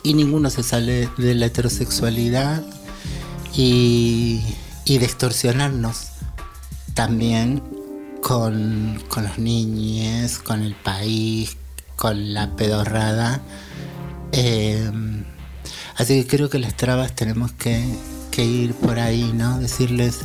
Y 0.03 0.13
ninguno 0.13 0.49
se 0.49 0.63
sale 0.63 1.09
de 1.17 1.35
la 1.35 1.47
heterosexualidad 1.47 2.63
y, 3.55 4.41
y 4.85 4.97
de 4.97 5.05
extorsionarnos 5.05 6.07
también 6.93 7.61
con, 8.21 9.01
con 9.09 9.23
los 9.23 9.37
niños, 9.37 10.39
con 10.39 10.61
el 10.61 10.75
país, 10.75 11.57
con 11.95 12.33
la 12.33 12.55
pedorrada. 12.55 13.41
Eh, 14.33 14.91
así 15.97 16.23
que 16.23 16.27
creo 16.37 16.49
que 16.49 16.59
las 16.59 16.75
trabas 16.75 17.13
tenemos 17.15 17.51
que, 17.53 17.83
que 18.31 18.43
ir 18.43 18.73
por 18.73 18.99
ahí, 18.99 19.31
¿no? 19.33 19.59
Decirles, 19.59 20.21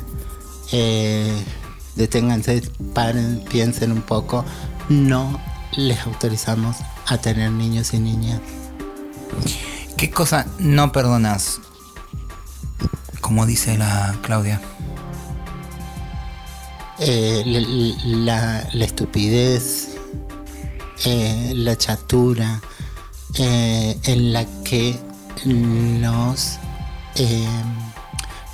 eh, 0.73 1.33
deténganse, 1.95 2.63
paren, 2.95 3.45
piensen 3.51 3.93
un 3.93 4.03
poco. 4.03 4.45
No 4.89 5.39
les 5.77 6.01
autorizamos 6.01 6.77
a 7.07 7.19
tener 7.19 7.51
niños 7.53 7.93
y 7.95 7.99
niñas. 8.01 8.41
¿Qué 9.97 10.11
cosa 10.11 10.47
no 10.59 10.91
perdonas? 10.93 11.61
Como 13.21 13.45
dice 13.45 13.77
la 13.77 14.17
Claudia. 14.23 14.61
Eh, 17.01 17.43
la, 17.47 17.61
la- 18.05 18.69
la 18.73 18.85
estupidez, 18.85 19.91
eh, 21.05 21.53
la 21.55 21.77
chatura 21.77 22.61
eh, 23.39 23.97
en 24.05 24.33
la 24.33 24.45
que 24.65 24.99
nos, 25.45 26.59
eh, 27.15 27.47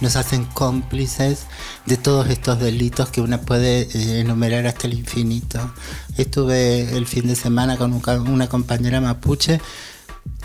nos 0.00 0.16
hacen 0.16 0.44
cómplices 0.44 1.46
de 1.86 1.96
todos 1.96 2.28
estos 2.28 2.60
delitos 2.60 3.08
que 3.08 3.22
uno 3.22 3.40
puede 3.40 3.88
eh, 3.94 4.20
enumerar 4.20 4.66
hasta 4.66 4.86
el 4.86 4.94
infinito. 4.94 5.72
Estuve 6.18 6.96
el 6.96 7.06
fin 7.06 7.26
de 7.26 7.34
semana 7.34 7.78
con 7.78 7.94
una 8.28 8.48
compañera 8.48 9.00
mapuche 9.00 9.60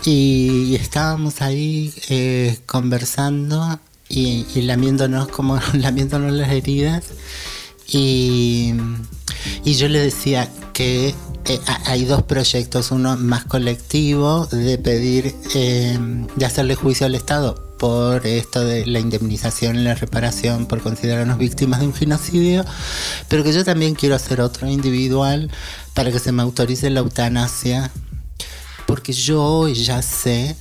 y 0.04 0.74
estábamos 0.76 1.42
ahí 1.42 1.92
conversando 2.64 3.78
y, 4.08 4.46
y 4.54 4.62
lamiéndonos 4.62 5.28
como 5.28 5.60
lamiéndonos 5.74 6.32
las 6.32 6.50
heridas 6.50 7.04
y, 7.92 8.72
y 9.64 9.74
yo 9.74 9.88
le 9.88 9.98
decía 9.98 10.48
que 10.72 11.14
eh, 11.46 11.60
ha- 11.66 11.90
hay 11.90 12.04
dos 12.04 12.22
proyectos, 12.22 12.90
uno 12.90 13.16
más 13.16 13.44
colectivo 13.44 14.46
de 14.46 14.78
pedir, 14.78 15.34
eh, 15.54 15.98
de 16.36 16.46
hacerle 16.46 16.74
juicio 16.74 17.06
al 17.06 17.14
Estado 17.14 17.54
por 17.78 18.26
esto 18.26 18.62
de 18.62 18.84
la 18.86 18.98
indemnización 19.00 19.76
y 19.76 19.82
la 19.84 19.94
reparación 19.94 20.66
por 20.66 20.82
considerarnos 20.82 21.38
víctimas 21.38 21.80
de 21.80 21.86
un 21.86 21.94
genocidio, 21.94 22.64
pero 23.28 23.42
que 23.42 23.52
yo 23.54 23.64
también 23.64 23.94
quiero 23.94 24.14
hacer 24.14 24.40
otro 24.42 24.68
individual 24.68 25.50
para 25.94 26.12
que 26.12 26.18
se 26.18 26.30
me 26.30 26.42
autorice 26.42 26.90
la 26.90 27.00
eutanasia, 27.00 27.90
porque 28.86 29.12
yo 29.14 29.42
hoy 29.42 29.74
ya 29.74 30.02
sé 30.02 30.56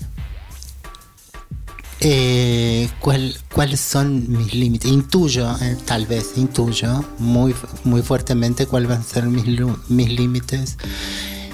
eh, 2.02 2.90
cuál- 3.00 3.36
cuáles 3.54 3.80
son 3.80 4.32
mis 4.32 4.54
límites. 4.54 4.90
Intuyo, 4.92 5.50
eh, 5.62 5.78
tal 5.86 6.06
vez, 6.06 6.32
intuyo 6.38 7.04
muy, 7.18 7.54
muy 7.84 8.02
fuertemente 8.02 8.66
cuáles 8.68 8.90
van 8.90 9.02
a 9.02 9.04
ser 9.04 9.26
mis, 9.26 9.46
mis 9.90 10.10
límites. 10.10 10.78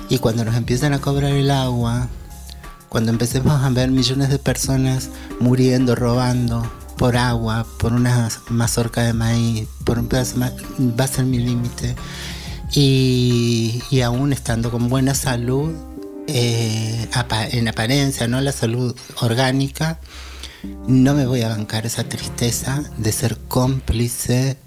Y 0.09 0.19
cuando 0.19 0.45
nos 0.45 0.55
empiezan 0.55 0.93
a 0.93 0.99
cobrar 1.01 1.31
el 1.31 1.49
agua, 1.49 2.07
cuando 2.89 3.11
empecemos 3.11 3.63
a 3.63 3.69
ver 3.69 3.89
millones 3.89 4.29
de 4.29 4.37
personas 4.39 5.09
muriendo, 5.39 5.95
robando 5.95 6.71
por 6.97 7.17
agua, 7.17 7.65
por 7.79 7.91
una 7.93 8.29
mazorca 8.49 9.01
de 9.01 9.13
maíz, 9.13 9.67
por 9.83 9.99
un 9.99 10.07
pedazo 10.07 10.39
de 10.39 10.51
va 10.79 11.03
a 11.03 11.07
ser 11.07 11.25
mi 11.25 11.39
límite. 11.39 11.95
Y, 12.73 13.81
y 13.89 14.01
aún 14.01 14.31
estando 14.33 14.69
con 14.71 14.89
buena 14.89 15.15
salud, 15.15 15.73
eh, 16.27 17.07
en 17.51 17.67
apariencia, 17.67 18.27
¿no? 18.27 18.41
La 18.41 18.51
salud 18.51 18.95
orgánica, 19.21 19.99
no 20.87 21.13
me 21.15 21.25
voy 21.25 21.41
a 21.41 21.49
bancar 21.49 21.85
esa 21.85 22.03
tristeza 22.03 22.83
de 22.97 23.11
ser 23.11 23.37
cómplice 23.47 24.57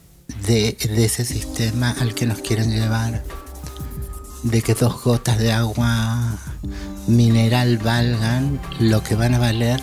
de, 0.47 0.77
ese 0.81 1.25
sistema 1.25 1.95
al 2.01 2.15
que 2.15 2.27
nos 2.27 2.41
quieren 2.41 2.71
llevar. 2.71 3.23
De 4.43 4.63
que 4.63 4.75
dos 4.75 5.03
gotas 5.03 5.39
de 5.39 5.53
agua 5.53 6.39
mineral 7.07 7.79
valgan 7.79 8.61
lo 8.79 9.03
que 9.03 9.15
van 9.15 9.35
a 9.35 9.39
valer 9.39 9.81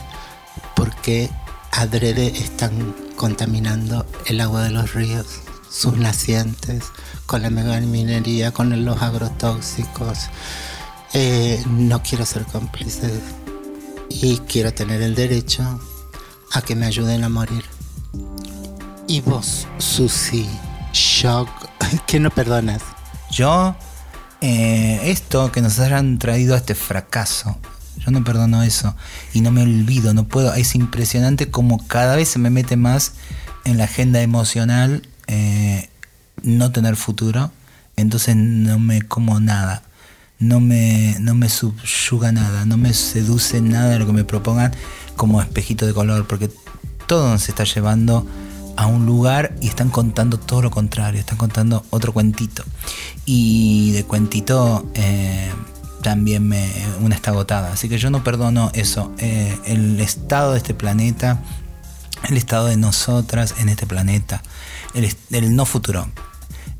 porque 0.75 1.29
adrede 1.71 2.27
están 2.27 2.95
contaminando 3.15 4.05
el 4.25 4.41
agua 4.41 4.63
de 4.63 4.71
los 4.71 4.93
ríos, 4.93 5.27
sus 5.69 5.97
nacientes, 5.97 6.83
con 7.25 7.41
la 7.41 7.49
megaminería, 7.49 8.51
con 8.51 8.85
los 8.85 9.01
agrotóxicos. 9.01 10.29
Eh, 11.13 11.63
no 11.67 12.01
quiero 12.03 12.25
ser 12.25 12.45
cómplice 12.45 13.09
y 14.09 14.37
quiero 14.39 14.73
tener 14.73 15.01
el 15.01 15.15
derecho 15.15 15.79
a 16.55 16.61
que 16.61 16.73
me 16.75 16.85
ayuden 16.85 17.23
a 17.25 17.29
morir. 17.29 17.65
Y 19.07 19.19
vos, 19.19 19.67
Susi, 19.77 20.47
shock, 20.93 21.49
que 22.07 22.19
no 22.19 22.29
perdonas. 22.29 22.81
Yo, 23.29 23.75
eh, 24.39 25.01
esto 25.03 25.51
que 25.51 25.61
nos 25.61 25.79
hayan 25.79 26.17
traído 26.17 26.55
a 26.55 26.57
este 26.57 26.73
fracaso, 26.73 27.57
yo 27.97 28.11
no 28.11 28.23
perdono 28.23 28.63
eso 28.63 28.95
y 29.33 29.41
no 29.41 29.51
me 29.51 29.63
olvido, 29.63 30.13
no 30.13 30.29
puedo. 30.29 30.53
Es 30.53 30.75
impresionante 30.75 31.51
como 31.51 31.85
cada 31.87 32.15
vez 32.15 32.29
se 32.29 32.39
me 32.39 32.49
mete 32.49 32.77
más 32.77 33.13
en 33.65 33.77
la 33.77 33.83
agenda 33.83 34.21
emocional 34.21 35.01
eh, 35.27 35.89
no 36.41 36.71
tener 36.71 36.95
futuro, 36.95 37.51
entonces 37.97 38.37
no 38.37 38.79
me 38.79 39.01
como 39.01 39.41
nada. 39.41 39.83
No 40.39 40.59
me, 40.59 41.15
no 41.19 41.33
me 41.33 41.49
subyuga 41.49 42.31
nada, 42.31 42.65
no 42.65 42.77
me 42.77 42.93
seduce 42.93 43.61
nada 43.61 43.89
de 43.89 43.99
lo 43.99 44.05
que 44.05 44.13
me 44.13 44.23
propongan 44.23 44.73
como 45.15 45.41
espejito 45.41 45.85
de 45.85 45.93
color, 45.93 46.27
porque 46.27 46.49
todo 47.07 47.29
nos 47.29 47.47
está 47.47 47.63
llevando 47.63 48.27
a 48.75 48.87
un 48.87 49.05
lugar 49.05 49.55
y 49.61 49.67
están 49.67 49.89
contando 49.89 50.37
todo 50.37 50.61
lo 50.61 50.71
contrario, 50.71 51.19
están 51.19 51.37
contando 51.37 51.85
otro 51.89 52.13
cuentito. 52.13 52.63
Y 53.25 53.91
de 53.91 54.03
cuentito 54.03 54.89
eh, 54.95 55.49
también 56.01 56.47
me, 56.47 56.69
una 57.01 57.15
está 57.15 57.31
agotada. 57.31 57.73
Así 57.73 57.89
que 57.89 57.97
yo 57.97 58.09
no 58.09 58.23
perdono 58.23 58.71
eso. 58.73 59.11
Eh, 59.17 59.57
el 59.65 59.99
estado 59.99 60.51
de 60.51 60.57
este 60.57 60.73
planeta, 60.73 61.41
el 62.29 62.37
estado 62.37 62.67
de 62.67 62.77
nosotras 62.77 63.55
en 63.59 63.69
este 63.69 63.87
planeta, 63.87 64.43
el, 64.93 65.55
no 65.55 65.65
futuro. 65.65 66.07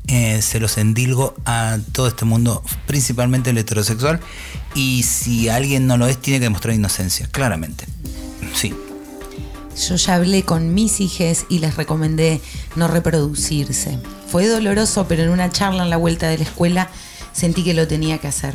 Eh, 0.08 0.40
se 0.40 0.60
los 0.60 0.78
endilgo 0.78 1.34
a 1.44 1.78
todo 1.92 2.06
este 2.06 2.24
mundo, 2.24 2.62
principalmente 2.86 3.50
el 3.50 3.58
heterosexual. 3.58 4.20
Y 4.74 5.02
si 5.02 5.48
alguien 5.48 5.86
no 5.86 5.96
lo 5.96 6.06
es, 6.06 6.18
tiene 6.18 6.38
que 6.38 6.44
demostrar 6.44 6.74
inocencia, 6.74 7.28
claramente. 7.30 7.86
Sí. 8.54 8.72
Yo 9.88 9.96
ya 9.96 10.14
hablé 10.14 10.42
con 10.42 10.72
mis 10.72 11.00
hijes 11.00 11.44
y 11.48 11.58
les 11.58 11.76
recomendé 11.76 12.40
no 12.76 12.88
reproducirse. 12.88 13.98
Fue 14.28 14.46
doloroso, 14.46 15.06
pero 15.08 15.22
en 15.22 15.30
una 15.30 15.50
charla 15.50 15.82
en 15.82 15.90
la 15.90 15.96
vuelta 15.96 16.28
de 16.28 16.38
la 16.38 16.44
escuela 16.44 16.88
sentí 17.32 17.62
que 17.62 17.74
lo 17.74 17.86
tenía 17.86 18.18
que 18.18 18.28
hacer. 18.28 18.54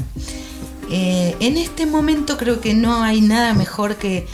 Eh, 0.90 1.36
en 1.40 1.58
este 1.58 1.86
momento 1.86 2.38
creo 2.38 2.60
que 2.60 2.74
no 2.74 3.04
hay 3.04 3.22
nada 3.22 3.54
mejor 3.54 3.98
que 3.98 4.28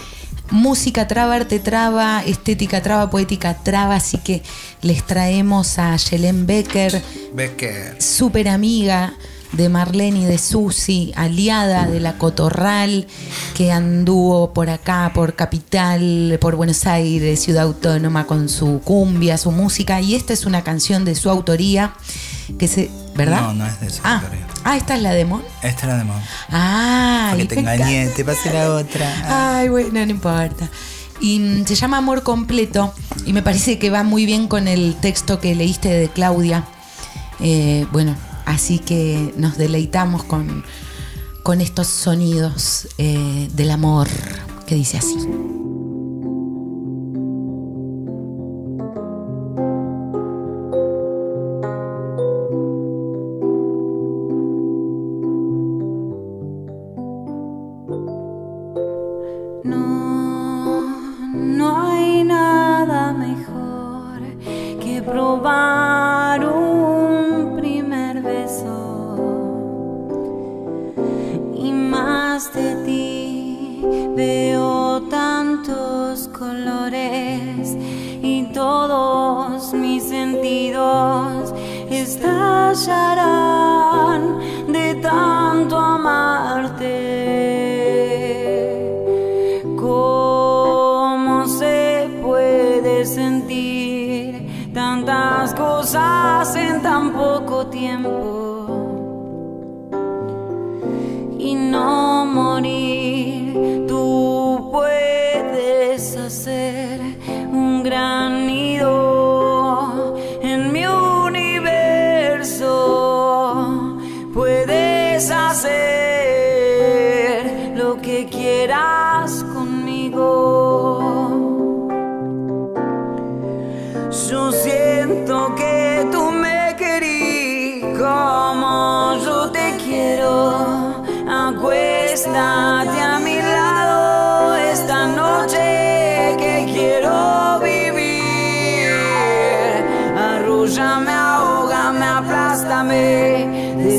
música 0.52 1.08
traba, 1.08 1.36
arte 1.36 1.60
traba, 1.60 2.24
estética 2.26 2.82
traba, 2.82 3.10
poética 3.10 3.56
traba, 3.64 3.96
así 3.96 4.18
que 4.18 4.44
les 4.82 5.06
traemos 5.06 5.80
a 5.80 5.96
Yelén 5.98 6.46
Becker, 6.46 7.02
Becker. 7.34 8.02
súper 8.02 8.48
amiga 8.48 9.14
de 9.54 9.70
Marlene 9.70 10.22
y 10.22 10.26
de 10.26 10.38
Susi, 10.38 11.14
aliada 11.16 11.88
de 11.88 12.00
la 12.00 12.18
Cotorral, 12.18 13.08
que 13.56 13.72
anduvo 13.72 14.54
por 14.54 14.70
acá, 14.70 15.12
por 15.14 15.36
Capital, 15.36 16.38
por 16.42 16.56
Buenos 16.56 16.86
Aires, 16.86 17.40
Ciudad 17.40 17.64
Autónoma, 17.64 18.28
con 18.28 18.50
su 18.50 18.82
cumbia, 18.84 19.38
su 19.38 19.52
música. 19.52 20.02
Y 20.02 20.16
esta 20.16 20.34
es 20.34 20.46
una 20.46 20.64
canción 20.64 21.06
de 21.06 21.16
su 21.16 21.30
autoría, 21.30 21.94
que 22.60 22.68
se. 22.68 22.90
¿Verdad? 23.18 23.42
No, 23.42 23.54
no 23.54 23.66
es 23.66 23.80
de 23.82 23.90
su 23.90 24.02
ah. 24.04 24.22
Ah, 24.64 24.78
esta 24.78 24.96
es 24.96 25.02
la 25.02 25.14
demo. 25.14 25.42
Esta 25.64 25.86
era 25.86 25.98
de 25.98 26.04
Mon. 26.04 26.22
Ah, 26.50 27.30
Porque 27.32 27.46
te 27.46 27.60
engañé, 27.60 28.10
te 28.10 28.24
pasé 28.26 28.54
la 28.54 28.74
otra. 28.74 29.58
Ay, 29.60 29.70
bueno, 29.70 30.06
no 30.06 30.12
importa. 30.12 30.70
Y 31.20 31.40
mm, 31.40 31.66
se 31.66 31.76
llama 31.76 31.98
Amor 31.98 32.24
Completo 32.24 32.94
y 33.26 33.34
me 33.34 33.42
parece 33.42 33.80
que 33.80 33.90
va 33.90 34.04
muy 34.04 34.26
bien 34.26 34.48
con 34.48 34.68
el 34.68 34.96
texto 34.96 35.40
que 35.40 35.56
leíste 35.56 35.90
de 35.90 36.10
Claudia. 36.10 36.66
Eh, 37.40 37.88
bueno, 37.92 38.16
así 38.46 38.80
que 38.80 39.34
nos 39.38 39.58
deleitamos 39.58 40.24
con, 40.24 40.64
con 41.44 41.62
estos 41.62 41.88
sonidos 41.88 42.90
eh, 42.98 43.50
del 43.54 43.72
amor. 43.72 44.08
que 44.68 44.76
dice 44.76 44.98
así. 44.98 45.16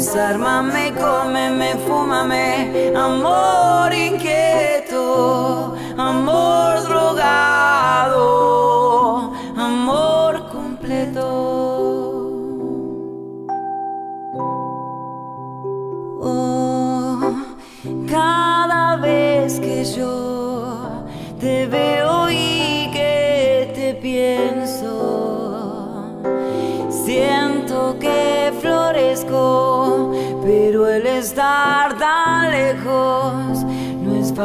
Desármame, 0.09 0.95
cómeme, 0.95 1.77
fúmame. 1.87 2.95
Amor 2.97 3.93
inquieto, 3.93 5.77
amor 5.99 6.83
drogado, 6.85 8.58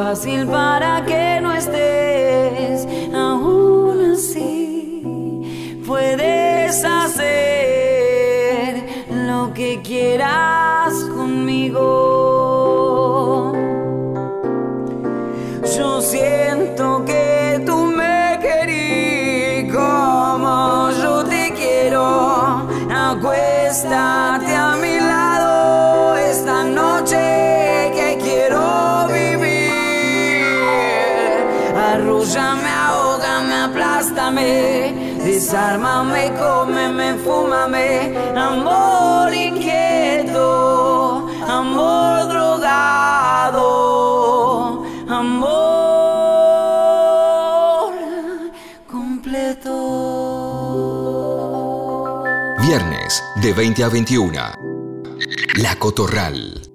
fácil 0.03 0.45
para 0.47 1.05
que 1.05 1.39
no 1.41 1.53
estés. 1.53 2.85
Aún 3.15 4.11
así, 4.13 5.81
puedes 5.87 6.83
hacer 6.83 7.23
lo 9.27 9.53
que 9.53 9.81
quieras 9.81 10.93
conmigo. 11.15 11.85
Yo 15.77 16.01
siento 16.01 17.05
que 17.05 17.63
tú 17.65 17.77
me 17.99 18.39
querís 18.45 19.73
como 19.73 20.89
yo 21.01 21.23
te 21.23 21.43
quiero. 21.59 22.03
Acuéstate 23.09 24.52
Desármame, 35.43 36.31
cómeme, 36.39 37.15
fúmame. 37.15 38.17
Amor 38.33 39.33
inquieto, 39.33 41.27
amor 41.45 42.29
drogado, 42.29 43.59
amor 45.09 45.51
completo. 48.89 49.73
Viernes 52.61 53.21
de 53.41 53.51
20 53.51 53.83
a 53.83 53.89
21. 53.89 54.31
La 55.57 55.75
Cotorral. 55.75 56.71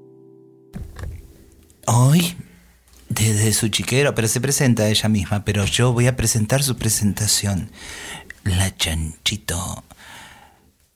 Hoy, 1.87 2.37
desde 3.09 3.55
su 3.55 3.69
chiquero, 3.69 4.15
pero 4.15 4.29
se 4.29 4.43
presenta 4.43 4.91
ella 4.91 5.09
misma, 5.09 5.43
pero 5.47 5.65
yo 5.65 5.95
voy 5.95 6.07
a 6.07 6.17
presentar 6.17 6.63
su 6.63 6.77
presentación. 6.77 7.71
La 8.57 8.75
Chanchito. 8.77 9.85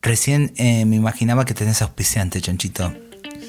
Recién 0.00 0.52
eh, 0.56 0.84
me 0.84 0.96
imaginaba 0.96 1.44
que 1.44 1.54
tenés 1.54 1.82
auspiciante, 1.82 2.40
Chanchito. 2.40 2.92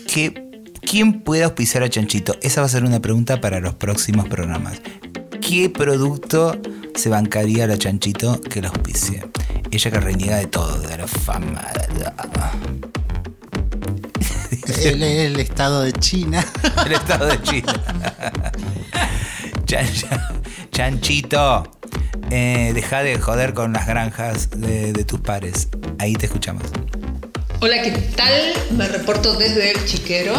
¿Qué, 0.07 0.51
¿Quién 0.81 1.21
puede 1.21 1.43
auspiciar 1.43 1.83
a 1.83 1.89
Chanchito? 1.89 2.35
Esa 2.41 2.61
va 2.61 2.67
a 2.67 2.69
ser 2.69 2.83
una 2.83 2.99
pregunta 3.01 3.41
para 3.41 3.59
los 3.59 3.75
próximos 3.75 4.27
programas. 4.27 4.81
¿Qué 5.41 5.69
producto 5.69 6.59
se 6.95 7.09
bancaría 7.09 7.63
a 7.63 7.67
la 7.67 7.77
Chanchito 7.77 8.39
que 8.41 8.61
la 8.61 8.69
auspicie? 8.69 9.23
Ella 9.71 9.91
que 9.91 9.99
reniega 9.99 10.37
de 10.37 10.47
todo, 10.47 10.77
de 10.79 10.97
la 10.97 11.07
fama. 11.07 11.63
de 11.95 12.03
la- 12.03 12.13
El, 14.83 15.03
el 15.03 15.39
estado 15.39 15.81
de 15.81 15.93
China. 15.93 16.43
El 16.85 16.91
estado 16.93 17.27
de 17.27 17.41
chan- 19.65 19.87
Chanchito, 20.71 21.63
eh, 22.31 22.71
deja 22.73 23.03
de 23.03 23.17
joder 23.19 23.53
con 23.53 23.73
las 23.73 23.87
granjas 23.87 24.49
de, 24.51 24.93
de 24.93 25.03
tus 25.03 25.19
pares. 25.19 25.69
Ahí 25.99 26.13
te 26.13 26.25
escuchamos. 26.25 26.63
Hola, 27.59 27.81
¿qué 27.81 27.91
tal? 27.91 28.53
Me 28.71 28.87
reporto 28.87 29.35
desde 29.35 29.71
el 29.71 29.85
chiquero. 29.85 30.33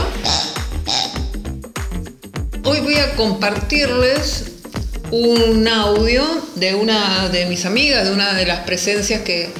Hoy 2.65 2.81
voy 2.81 2.97
a 2.97 3.15
compartirles 3.17 4.53
un 5.11 5.69
audio 5.69 6.25
de 6.57 6.75
una 6.75 7.29
de 7.29 7.47
mis 7.47 7.67
amigas, 7.67 8.05
de 8.05 8.13
una 8.13 8.35
de 8.35 8.47
las 8.47 8.61
presencias 8.61 9.23
que 9.23 9.53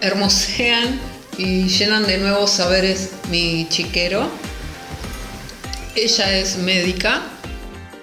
hermosean 0.00 1.00
y 1.38 1.68
llenan 1.68 2.06
de 2.06 2.18
nuevos 2.18 2.50
saberes 2.50 3.10
mi 3.30 3.66
chiquero. 3.68 4.30
Ella 5.94 6.38
es 6.38 6.58
médica 6.58 7.22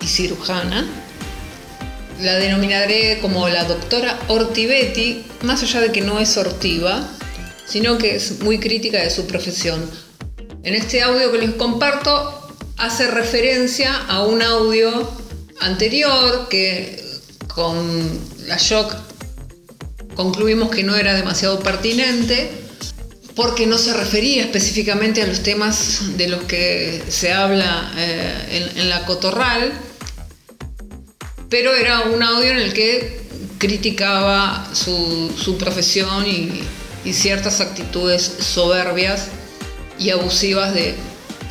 y 0.01 0.07
cirujana. 0.07 0.87
La 2.21 2.35
denominaré 2.35 3.19
como 3.21 3.47
la 3.47 3.63
doctora 3.63 4.19
Ortivetti, 4.27 5.23
más 5.43 5.63
allá 5.63 5.79
de 5.79 5.91
que 5.91 6.01
no 6.01 6.19
es 6.19 6.35
ortiva, 6.35 7.07
sino 7.65 7.97
que 7.97 8.15
es 8.15 8.41
muy 8.41 8.59
crítica 8.59 9.01
de 9.01 9.09
su 9.09 9.25
profesión. 9.25 9.89
En 10.63 10.75
este 10.75 11.01
audio 11.01 11.31
que 11.31 11.37
les 11.37 11.51
comparto 11.51 12.57
hace 12.77 13.07
referencia 13.07 13.95
a 14.07 14.25
un 14.25 14.41
audio 14.41 15.09
anterior 15.61 16.49
que 16.49 17.01
con 17.47 18.19
la 18.47 18.57
shock 18.57 18.93
concluimos 20.15 20.69
que 20.71 20.83
no 20.83 20.95
era 20.95 21.13
demasiado 21.13 21.59
pertinente 21.59 22.49
porque 23.35 23.65
no 23.65 23.77
se 23.77 23.93
refería 23.93 24.43
específicamente 24.43 25.21
a 25.21 25.27
los 25.27 25.43
temas 25.43 26.17
de 26.17 26.27
los 26.27 26.43
que 26.43 27.01
se 27.07 27.31
habla 27.31 27.93
eh, 27.97 28.67
en, 28.73 28.79
en 28.79 28.89
la 28.89 29.05
cotorral, 29.05 29.71
pero 31.49 31.73
era 31.73 32.01
un 32.01 32.21
audio 32.21 32.51
en 32.51 32.57
el 32.57 32.73
que 32.73 33.21
criticaba 33.57 34.69
su, 34.73 35.57
profesión 35.59 36.25
y, 36.25 36.63
ciertas 37.11 37.59
actitudes 37.59 38.21
soberbias 38.21 39.29
y 39.97 40.11
abusivas 40.11 40.75
de 40.75 40.93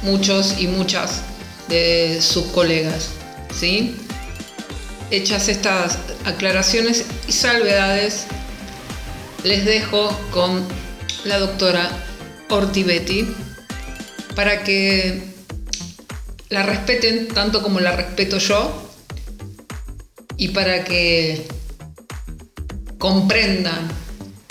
muchos 0.03 0.55
y 0.61 0.69
muchas 0.69 1.23
de 1.69 2.21
sus 2.23 2.45
colegas. 2.47 3.09
¿sí? 3.59 3.97
hechas 5.11 5.49
estas 5.49 5.99
aclaraciones 6.25 7.05
y 7.27 7.33
salvedades, 7.33 8.27
les 9.45 9.65
dejo 9.65 10.17
con 10.31 10.67
la 11.25 11.39
doctora 11.39 11.89
Ortivetti 12.51 13.27
para 14.35 14.63
que 14.65 15.23
la 16.51 16.63
respeten 16.63 17.29
tanto 17.29 17.63
como 17.63 17.81
la 17.81 17.93
respeto 17.93 18.39
yo 18.39 18.88
y 20.39 20.49
para 20.49 20.85
que 20.85 21.47
comprendan 22.97 23.89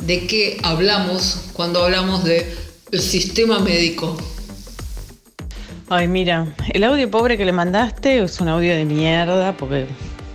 de 0.04 0.28
qué 0.28 0.60
hablamos 0.62 1.50
cuando 1.54 1.84
hablamos 1.84 2.24
de 2.24 2.54
el 2.92 3.02
sistema 3.02 3.60
médico. 3.60 4.16
Ay, 5.90 6.08
mira, 6.08 6.54
el 6.74 6.84
audio 6.84 7.10
pobre 7.10 7.38
que 7.38 7.46
le 7.46 7.54
mandaste 7.54 8.22
es 8.22 8.40
un 8.42 8.50
audio 8.50 8.76
de 8.76 8.84
mierda 8.84 9.56
porque 9.56 9.88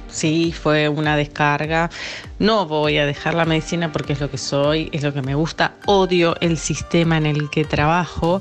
sí, 0.08 0.52
fue 0.52 0.88
una 0.88 1.16
descarga. 1.16 1.90
No 2.38 2.66
voy 2.66 2.96
a 2.96 3.04
dejar 3.04 3.34
la 3.34 3.44
medicina 3.44 3.92
porque 3.92 4.14
es 4.14 4.20
lo 4.20 4.30
que 4.30 4.38
soy, 4.38 4.88
es 4.92 5.02
lo 5.02 5.12
que 5.12 5.20
me 5.20 5.34
gusta. 5.34 5.74
Odio 5.84 6.34
el 6.40 6.56
sistema 6.56 7.18
en 7.18 7.26
el 7.26 7.50
que 7.50 7.66
trabajo 7.66 8.40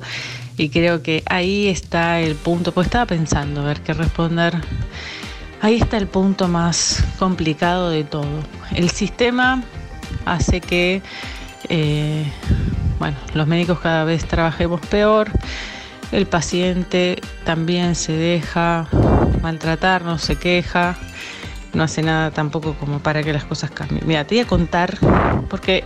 y 0.58 0.70
creo 0.70 1.04
que 1.04 1.24
ahí 1.26 1.68
está 1.68 2.22
el 2.22 2.36
punto, 2.36 2.72
pues 2.72 2.88
estaba 2.88 3.06
pensando 3.06 3.62
a 3.62 3.66
ver 3.66 3.82
qué 3.82 3.94
responder. 3.94 4.56
Ahí 5.62 5.76
está 5.76 5.98
el 5.98 6.08
punto 6.08 6.48
más 6.48 7.04
complicado 7.20 7.92
de 7.92 8.04
todo. 8.04 8.42
El 8.74 8.90
sistema 8.90 9.64
hace 10.26 10.60
que, 10.60 11.04
eh, 11.70 12.26
bueno, 12.98 13.16
los 13.36 13.46
médicos 13.46 13.80
cada 13.80 14.04
vez 14.04 14.26
trabajemos 14.26 14.82
peor. 14.82 15.30
El 16.12 16.26
paciente 16.26 17.22
también 17.44 17.94
se 17.94 18.14
deja 18.14 18.88
maltratar, 19.44 20.04
no 20.04 20.18
se 20.18 20.36
queja, 20.36 20.98
no 21.74 21.84
hace 21.84 22.02
nada 22.02 22.32
tampoco 22.32 22.74
como 22.74 23.00
para 23.00 23.22
que 23.22 23.32
las 23.32 23.46
cosas 23.46 23.70
cambien. 23.70 24.02
Mira, 24.08 24.26
te 24.26 24.36
voy 24.36 24.44
a 24.44 24.48
contar 24.48 24.98
porque 25.48 25.84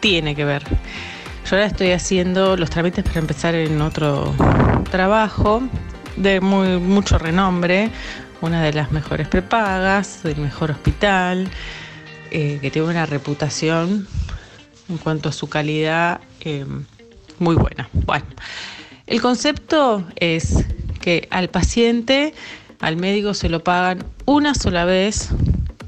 tiene 0.00 0.36
que 0.36 0.44
ver. 0.44 0.62
Yo 1.48 1.56
ahora 1.56 1.66
estoy 1.66 1.92
haciendo 1.92 2.56
los 2.58 2.68
trámites 2.68 3.02
para 3.02 3.20
empezar 3.20 3.54
en 3.54 3.80
otro 3.80 4.34
trabajo 4.90 5.62
de 6.16 6.40
muy, 6.40 6.78
mucho 6.78 7.18
renombre, 7.18 7.90
una 8.44 8.62
de 8.62 8.74
las 8.74 8.92
mejores 8.92 9.26
prepagas, 9.26 10.22
del 10.22 10.36
mejor 10.36 10.70
hospital, 10.70 11.48
eh, 12.30 12.58
que 12.60 12.70
tiene 12.70 12.88
una 12.88 13.06
reputación 13.06 14.06
en 14.88 14.98
cuanto 14.98 15.30
a 15.30 15.32
su 15.32 15.48
calidad 15.48 16.20
eh, 16.40 16.66
muy 17.38 17.56
buena. 17.56 17.88
Bueno, 17.92 18.26
el 19.06 19.22
concepto 19.22 20.04
es 20.16 20.64
que 21.00 21.26
al 21.30 21.48
paciente, 21.48 22.34
al 22.80 22.96
médico 22.96 23.32
se 23.32 23.48
lo 23.48 23.64
pagan 23.64 24.04
una 24.26 24.54
sola 24.54 24.84
vez 24.84 25.30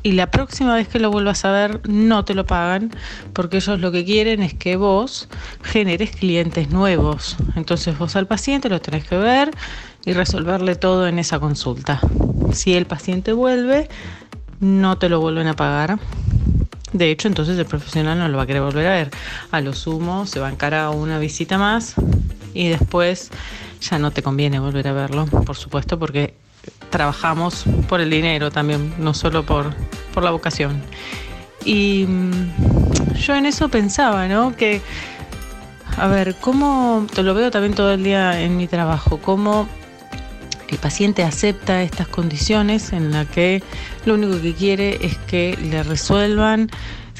y 0.02 0.12
la 0.12 0.30
próxima 0.30 0.76
vez 0.76 0.88
que 0.88 0.98
lo 0.98 1.10
vuelvas 1.10 1.44
a 1.44 1.50
ver 1.50 1.80
no 1.88 2.24
te 2.24 2.34
lo 2.34 2.46
pagan 2.46 2.90
porque 3.32 3.56
ellos 3.56 3.80
lo 3.80 3.92
que 3.92 4.04
quieren 4.04 4.40
es 4.42 4.54
que 4.54 4.76
vos 4.76 5.28
generes 5.62 6.12
clientes 6.12 6.70
nuevos. 6.70 7.36
Entonces 7.56 7.98
vos 7.98 8.16
al 8.16 8.26
paciente 8.26 8.68
lo 8.68 8.80
tenés 8.80 9.06
que 9.06 9.16
ver 9.16 9.50
y 10.04 10.12
resolverle 10.12 10.76
todo 10.76 11.08
en 11.08 11.18
esa 11.18 11.40
consulta. 11.40 12.00
Si 12.52 12.74
el 12.74 12.87
paciente 12.87 13.32
vuelve, 13.32 13.88
no 14.61 14.98
te 14.98 15.09
lo 15.09 15.20
vuelven 15.20 15.46
a 15.48 15.56
pagar. 15.56 15.98
De 16.92 17.11
hecho, 17.11 17.28
entonces 17.28 17.59
el 17.59 17.66
profesional 17.66 18.18
no 18.18 18.28
lo 18.28 18.37
va 18.37 18.44
a 18.44 18.46
querer 18.46 18.62
volver 18.62 18.87
a 18.87 18.94
ver. 18.94 19.11
A 19.50 19.61
lo 19.61 19.74
sumo 19.74 20.26
se 20.26 20.40
va 20.40 20.48
a 20.48 20.50
encarar 20.50 20.90
una 20.90 21.18
visita 21.18 21.59
más 21.59 21.94
y 22.54 22.68
después 22.68 23.30
ya 23.80 23.98
no 23.98 24.11
te 24.11 24.22
conviene 24.22 24.59
volver 24.59 24.88
a 24.88 24.92
verlo, 24.92 25.26
por 25.26 25.56
supuesto, 25.56 25.98
porque 25.98 26.35
trabajamos 26.90 27.64
por 27.88 28.00
el 28.00 28.11
dinero 28.11 28.50
también, 28.50 28.94
no 28.98 29.14
solo 29.14 29.44
por, 29.44 29.74
por 30.14 30.22
la 30.22 30.30
vocación. 30.30 30.82
Y 31.64 32.06
mm, 32.06 33.14
yo 33.14 33.35
en 33.35 33.46
eso 33.46 33.68
pensaba, 33.68 34.28
¿no? 34.28 34.56
Que, 34.56 34.80
a 35.96 36.06
ver, 36.06 36.37
¿cómo, 36.40 37.06
te 37.12 37.22
lo 37.22 37.35
veo 37.35 37.50
también 37.50 37.74
todo 37.74 37.92
el 37.92 38.04
día 38.04 38.40
en 38.40 38.56
mi 38.56 38.68
trabajo, 38.68 39.18
cómo 39.18 39.68
el 40.68 40.79
paciente 40.79 41.22
acepta 41.22 41.83
estas 41.83 42.09
condiciones 42.09 42.92
en 42.92 43.12
la 43.12 43.24
que 43.24 43.62
lo 44.05 44.14
único 44.14 44.40
que 44.40 44.55
quiere 44.55 45.05
es 45.05 45.16
que 45.18 45.57
le 45.70 45.83
resuelvan, 45.83 46.70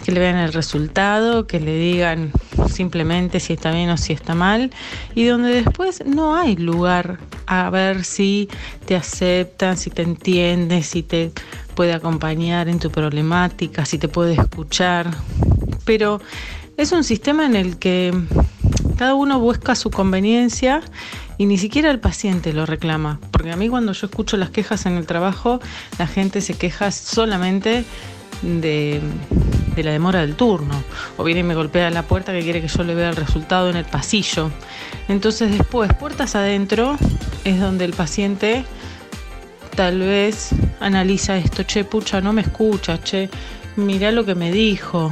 que 0.05 0.13
le 0.13 0.21
vean 0.21 0.37
el 0.37 0.53
resultado, 0.53 1.47
que 1.47 1.61
le 1.61 1.77
digan 1.77 2.33
simplemente 2.69 3.41
si 3.41 3.55
está 3.55 3.71
bien 3.71 3.91
o 3.91 3.97
si 3.97 4.13
está 4.13 4.35
mal, 4.35 4.71
y 5.15 5.25
donde 5.25 5.63
después 5.63 6.05
no 6.05 6.37
hay 6.37 6.57
lugar 6.57 7.19
a 7.47 7.71
ver 7.71 8.05
si 8.05 8.49
te 8.85 8.97
aceptan, 8.97 9.77
si 9.77 9.91
te 9.91 10.03
entiende, 10.03 10.83
si 10.83 11.03
te 11.03 11.33
puede 11.75 11.95
acompañar 11.95 12.69
en 12.69 12.79
tu 12.79 12.91
problemática, 12.91 13.85
si 13.85 13.99
te 13.99 14.09
puede 14.09 14.35
escuchar. 14.35 15.11
Pero 15.85 16.21
es 16.77 16.93
un 16.93 17.05
sistema 17.05 17.47
en 17.47 17.55
el 17.55 17.79
que 17.79 18.13
cada 18.99 19.15
uno 19.15 19.39
busca 19.39 19.75
su 19.75 19.91
conveniencia 19.91 20.83
y 21.39 21.47
ni 21.47 21.59
siquiera 21.59 21.91
el 21.91 22.01
paciente 22.01 22.53
lo 22.53 22.67
reclama. 22.67 23.21
Porque 23.31 23.51
a 23.51 23.57
mí 23.57 23.69
cuando 23.69 23.93
yo 23.93 24.07
escucho 24.07 24.37
las 24.37 24.51
quejas 24.51 24.87
en 24.87 24.95
el 24.95 25.07
trabajo, 25.07 25.61
la 25.99 26.07
gente 26.07 26.41
se 26.41 26.55
queja 26.55 26.91
solamente 26.91 27.85
de, 28.43 29.01
de 29.75 29.85
la 29.85 29.93
demora 29.93 30.21
del 30.21 30.35
turno. 30.35 30.83
O 31.17 31.25
viene 31.25 31.41
y 31.41 31.45
me 31.45 31.55
golpea 31.55 31.91
la 31.91 32.03
puerta 32.03 32.33
que 32.33 32.43
quiere 32.43 32.61
que 32.61 32.69
yo 32.69 32.83
le 32.83 32.95
vea 32.95 33.11
el 33.11 33.17
resultado 33.17 33.71
en 33.71 33.77
el 33.77 33.85
pasillo. 33.85 34.51
Entonces 35.09 35.51
después, 35.51 35.93
puertas 35.95 36.35
adentro, 36.35 36.97
es 37.45 37.61
donde 37.61 37.85
el 37.85 37.93
paciente 37.93 38.65
tal 39.77 39.99
vez 40.01 40.51
analiza 40.81 41.37
esto, 41.37 41.63
che, 41.63 41.85
pucha, 41.85 42.21
no 42.21 42.33
me 42.33 42.41
escucha, 42.41 42.99
che, 43.03 43.29
mirá 43.77 44.11
lo 44.11 44.25
que 44.25 44.35
me 44.35 44.51
dijo, 44.51 45.11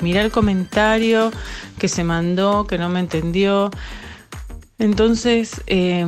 mirá 0.00 0.22
el 0.22 0.30
comentario 0.30 1.30
que 1.78 1.88
se 1.88 2.02
mandó, 2.02 2.66
que 2.66 2.78
no 2.78 2.88
me 2.88 3.00
entendió. 3.00 3.70
Entonces 4.78 5.62
eh, 5.66 6.06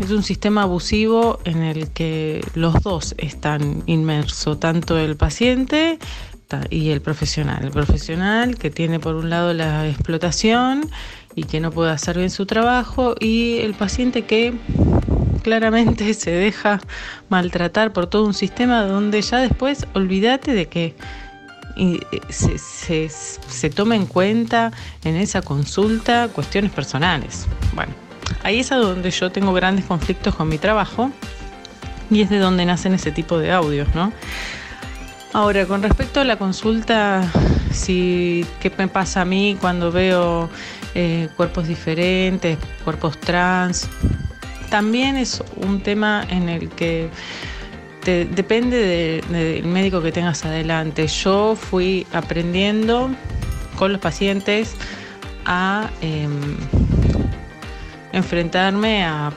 es 0.00 0.10
un 0.10 0.22
sistema 0.22 0.62
abusivo 0.62 1.40
en 1.44 1.62
el 1.62 1.90
que 1.90 2.40
los 2.54 2.82
dos 2.82 3.14
están 3.18 3.82
inmersos, 3.86 4.60
tanto 4.60 4.96
el 4.96 5.16
paciente 5.16 5.98
y 6.70 6.90
el 6.90 7.00
profesional. 7.00 7.64
El 7.64 7.70
profesional 7.70 8.56
que 8.56 8.70
tiene 8.70 9.00
por 9.00 9.16
un 9.16 9.30
lado 9.30 9.52
la 9.52 9.88
explotación 9.88 10.88
y 11.34 11.44
que 11.44 11.60
no 11.60 11.72
puede 11.72 11.90
hacer 11.90 12.16
bien 12.16 12.30
su 12.30 12.46
trabajo 12.46 13.14
y 13.18 13.58
el 13.58 13.74
paciente 13.74 14.22
que 14.22 14.54
claramente 15.42 16.14
se 16.14 16.30
deja 16.30 16.80
maltratar 17.28 17.92
por 17.92 18.06
todo 18.06 18.24
un 18.24 18.34
sistema 18.34 18.82
donde 18.82 19.20
ya 19.22 19.38
después 19.38 19.86
olvídate 19.94 20.52
de 20.52 20.66
que 20.66 20.94
se, 22.30 22.58
se, 22.58 23.08
se 23.08 23.70
toma 23.70 23.96
en 23.96 24.06
cuenta 24.06 24.72
en 25.04 25.16
esa 25.16 25.42
consulta 25.42 26.28
cuestiones 26.28 26.72
personales. 26.72 27.46
Bueno, 27.74 27.92
ahí 28.42 28.60
es 28.60 28.72
a 28.72 28.76
donde 28.76 29.10
yo 29.10 29.30
tengo 29.30 29.52
grandes 29.52 29.84
conflictos 29.84 30.34
con 30.34 30.48
mi 30.48 30.58
trabajo 30.58 31.10
y 32.10 32.22
es 32.22 32.30
de 32.30 32.38
donde 32.38 32.64
nacen 32.64 32.94
ese 32.94 33.10
tipo 33.10 33.38
de 33.38 33.52
audios, 33.52 33.88
¿no? 33.94 34.12
Ahora, 35.32 35.66
con 35.66 35.82
respecto 35.82 36.20
a 36.20 36.24
la 36.24 36.36
consulta, 36.36 37.30
si, 37.70 38.46
¿qué 38.60 38.72
me 38.78 38.88
pasa 38.88 39.22
a 39.22 39.24
mí 39.24 39.56
cuando 39.60 39.92
veo 39.92 40.48
eh, 40.94 41.28
cuerpos 41.36 41.68
diferentes, 41.68 42.58
cuerpos 42.84 43.18
trans? 43.18 43.88
También 44.70 45.16
es 45.16 45.42
un 45.56 45.82
tema 45.82 46.24
en 46.30 46.48
el 46.48 46.70
que 46.70 47.10
te- 48.06 48.24
depende 48.24 48.76
de- 48.78 49.20
del 49.28 49.64
médico 49.64 50.00
que 50.00 50.12
tengas 50.12 50.44
adelante. 50.44 51.08
Yo 51.08 51.56
fui 51.56 52.06
aprendiendo 52.12 53.10
con 53.76 53.90
los 53.90 54.00
pacientes 54.00 54.76
a 55.44 55.90
em, 56.00 56.30
enfrentarme 58.12 59.04
a 59.04 59.32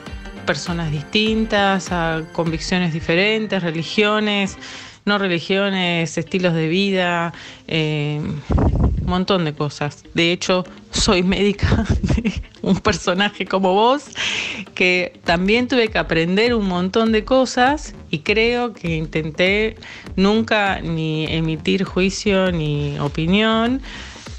personas 0.46 0.92
distintas, 0.92 1.90
a 1.90 2.22
convicciones 2.32 2.92
diferentes, 2.92 3.60
religiones, 3.60 4.56
no 5.04 5.18
religiones, 5.18 6.16
estilos 6.16 6.54
de 6.54 6.68
vida, 6.68 7.32
eh, 7.66 8.20
un 8.20 9.06
montón 9.06 9.44
de 9.44 9.52
cosas. 9.52 10.04
De 10.14 10.30
hecho, 10.30 10.64
soy 10.92 11.24
médica 11.24 11.84
un 12.70 12.78
personaje 12.80 13.44
como 13.46 13.74
vos, 13.74 14.04
que 14.74 15.20
también 15.24 15.68
tuve 15.68 15.88
que 15.88 15.98
aprender 15.98 16.54
un 16.54 16.66
montón 16.66 17.12
de 17.12 17.24
cosas 17.24 17.94
y 18.10 18.20
creo 18.20 18.72
que 18.72 18.96
intenté 18.96 19.76
nunca 20.16 20.80
ni 20.80 21.26
emitir 21.26 21.84
juicio 21.84 22.52
ni 22.52 22.98
opinión. 22.98 23.80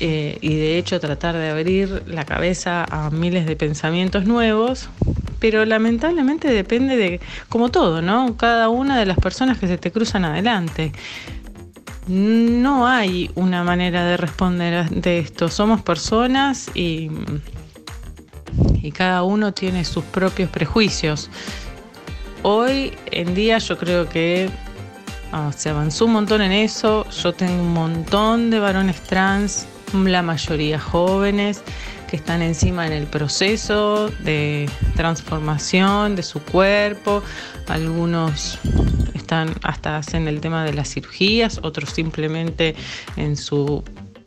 eh, 0.03 0.39
y 0.41 0.55
de 0.55 0.79
hecho 0.79 0.99
tratar 0.99 1.35
de 1.35 1.49
abrir 1.51 2.03
la 2.07 2.25
cabeza 2.25 2.85
a 2.89 3.11
miles 3.11 3.45
de 3.45 3.55
pensamientos 3.55 4.25
nuevos, 4.25 4.89
pero 5.39 5.63
lamentablemente 5.63 6.47
depende 6.51 6.97
de, 6.97 7.19
como 7.49 7.69
todo, 7.69 8.01
¿no? 8.01 8.35
Cada 8.35 8.69
una 8.69 8.97
de 8.97 9.05
las 9.05 9.17
personas 9.17 9.59
que 9.59 9.67
se 9.67 9.77
te 9.77 9.91
cruzan 9.91 10.25
adelante. 10.25 10.91
No 12.07 12.87
hay 12.87 13.29
una 13.35 13.63
manera 13.63 14.03
de 14.05 14.17
responder 14.17 14.89
de 14.89 15.19
esto. 15.19 15.49
Somos 15.49 15.83
personas 15.83 16.71
y, 16.73 17.11
y 18.81 18.91
cada 18.91 19.23
uno 19.23 19.53
tiene 19.53 19.85
sus 19.85 20.03
propios 20.03 20.49
prejuicios. 20.49 21.29
Hoy 22.43 22.93
en 23.11 23.35
día 23.35 23.59
yo 23.59 23.77
creo 23.77 24.09
que 24.09 24.49
ah, 25.31 25.51
se 25.55 25.69
avanzó 25.69 26.05
un 26.05 26.13
montón 26.13 26.41
en 26.41 26.51
eso. 26.51 27.07
Yo 27.09 27.33
tengo 27.33 27.61
un 27.61 27.73
montón 27.73 28.49
de 28.49 28.59
varones 28.59 28.99
trans, 29.01 29.67
la 29.93 30.21
mayoría 30.21 30.79
jóvenes, 30.79 31.61
que 32.09 32.15
están 32.15 32.41
encima 32.41 32.87
en 32.87 32.93
el 32.93 33.05
proceso 33.05 34.09
de 34.23 34.69
transformación 34.95 36.15
de 36.15 36.23
su 36.23 36.41
cuerpo. 36.41 37.21
Algunos 37.67 38.57
están 39.13 39.53
hasta 39.61 39.97
hacen 39.97 40.27
el 40.27 40.41
tema 40.41 40.65
de 40.65 40.73
las 40.73 40.89
cirugías, 40.89 41.59
otros 41.63 41.91
simplemente 41.91 42.75
en 43.15 43.37
su 43.37 43.83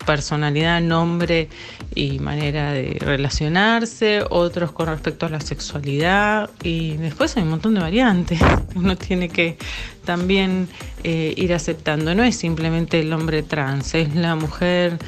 personalidad, 0.06 0.80
nombre 0.80 1.48
y 1.94 2.18
manera 2.18 2.72
de 2.72 2.96
relacionarse, 3.00 4.24
otros 4.28 4.72
con 4.72 4.88
respecto 4.88 5.26
a 5.26 5.28
la 5.28 5.40
sexualidad 5.40 6.50
y 6.62 6.96
después 6.96 7.36
hay 7.36 7.42
un 7.42 7.50
montón 7.50 7.74
de 7.74 7.80
variantes 7.80 8.38
que 8.40 8.78
uno 8.78 8.96
tiene 8.96 9.28
que 9.28 9.56
también 10.04 10.68
eh, 11.02 11.34
ir 11.36 11.54
aceptando. 11.54 12.14
No 12.14 12.24
es 12.24 12.36
simplemente 12.36 13.00
el 13.00 13.12
hombre 13.12 13.42
trans, 13.42 13.94
es 13.94 14.14
la 14.14 14.34
mujer 14.34 14.98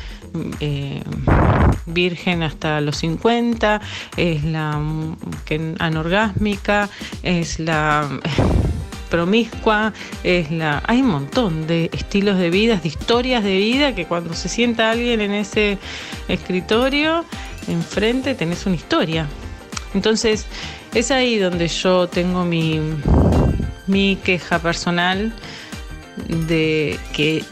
eh, 0.60 1.02
virgen 1.86 2.42
hasta 2.42 2.80
los 2.80 2.98
50, 2.98 3.80
es 4.16 4.44
la 4.44 4.80
anorgásmica, 5.78 6.88
es 7.22 7.58
la 7.58 8.08
promiscua, 9.06 9.92
es 10.22 10.50
la. 10.50 10.82
Hay 10.86 11.00
un 11.00 11.08
montón 11.08 11.66
de 11.66 11.90
estilos 11.92 12.38
de 12.38 12.50
vida, 12.50 12.76
de 12.76 12.88
historias 12.88 13.42
de 13.42 13.56
vida 13.56 13.94
que 13.94 14.06
cuando 14.06 14.34
se 14.34 14.48
sienta 14.48 14.90
alguien 14.90 15.20
en 15.20 15.32
ese 15.32 15.78
escritorio, 16.28 17.24
enfrente 17.68 18.34
tenés 18.34 18.66
una 18.66 18.76
historia. 18.76 19.26
Entonces, 19.94 20.46
es 20.94 21.10
ahí 21.10 21.38
donde 21.38 21.68
yo 21.68 22.08
tengo 22.08 22.44
mi, 22.44 22.80
mi 23.86 24.16
queja 24.16 24.58
personal 24.58 25.32
de 26.28 26.98
que 27.12 27.44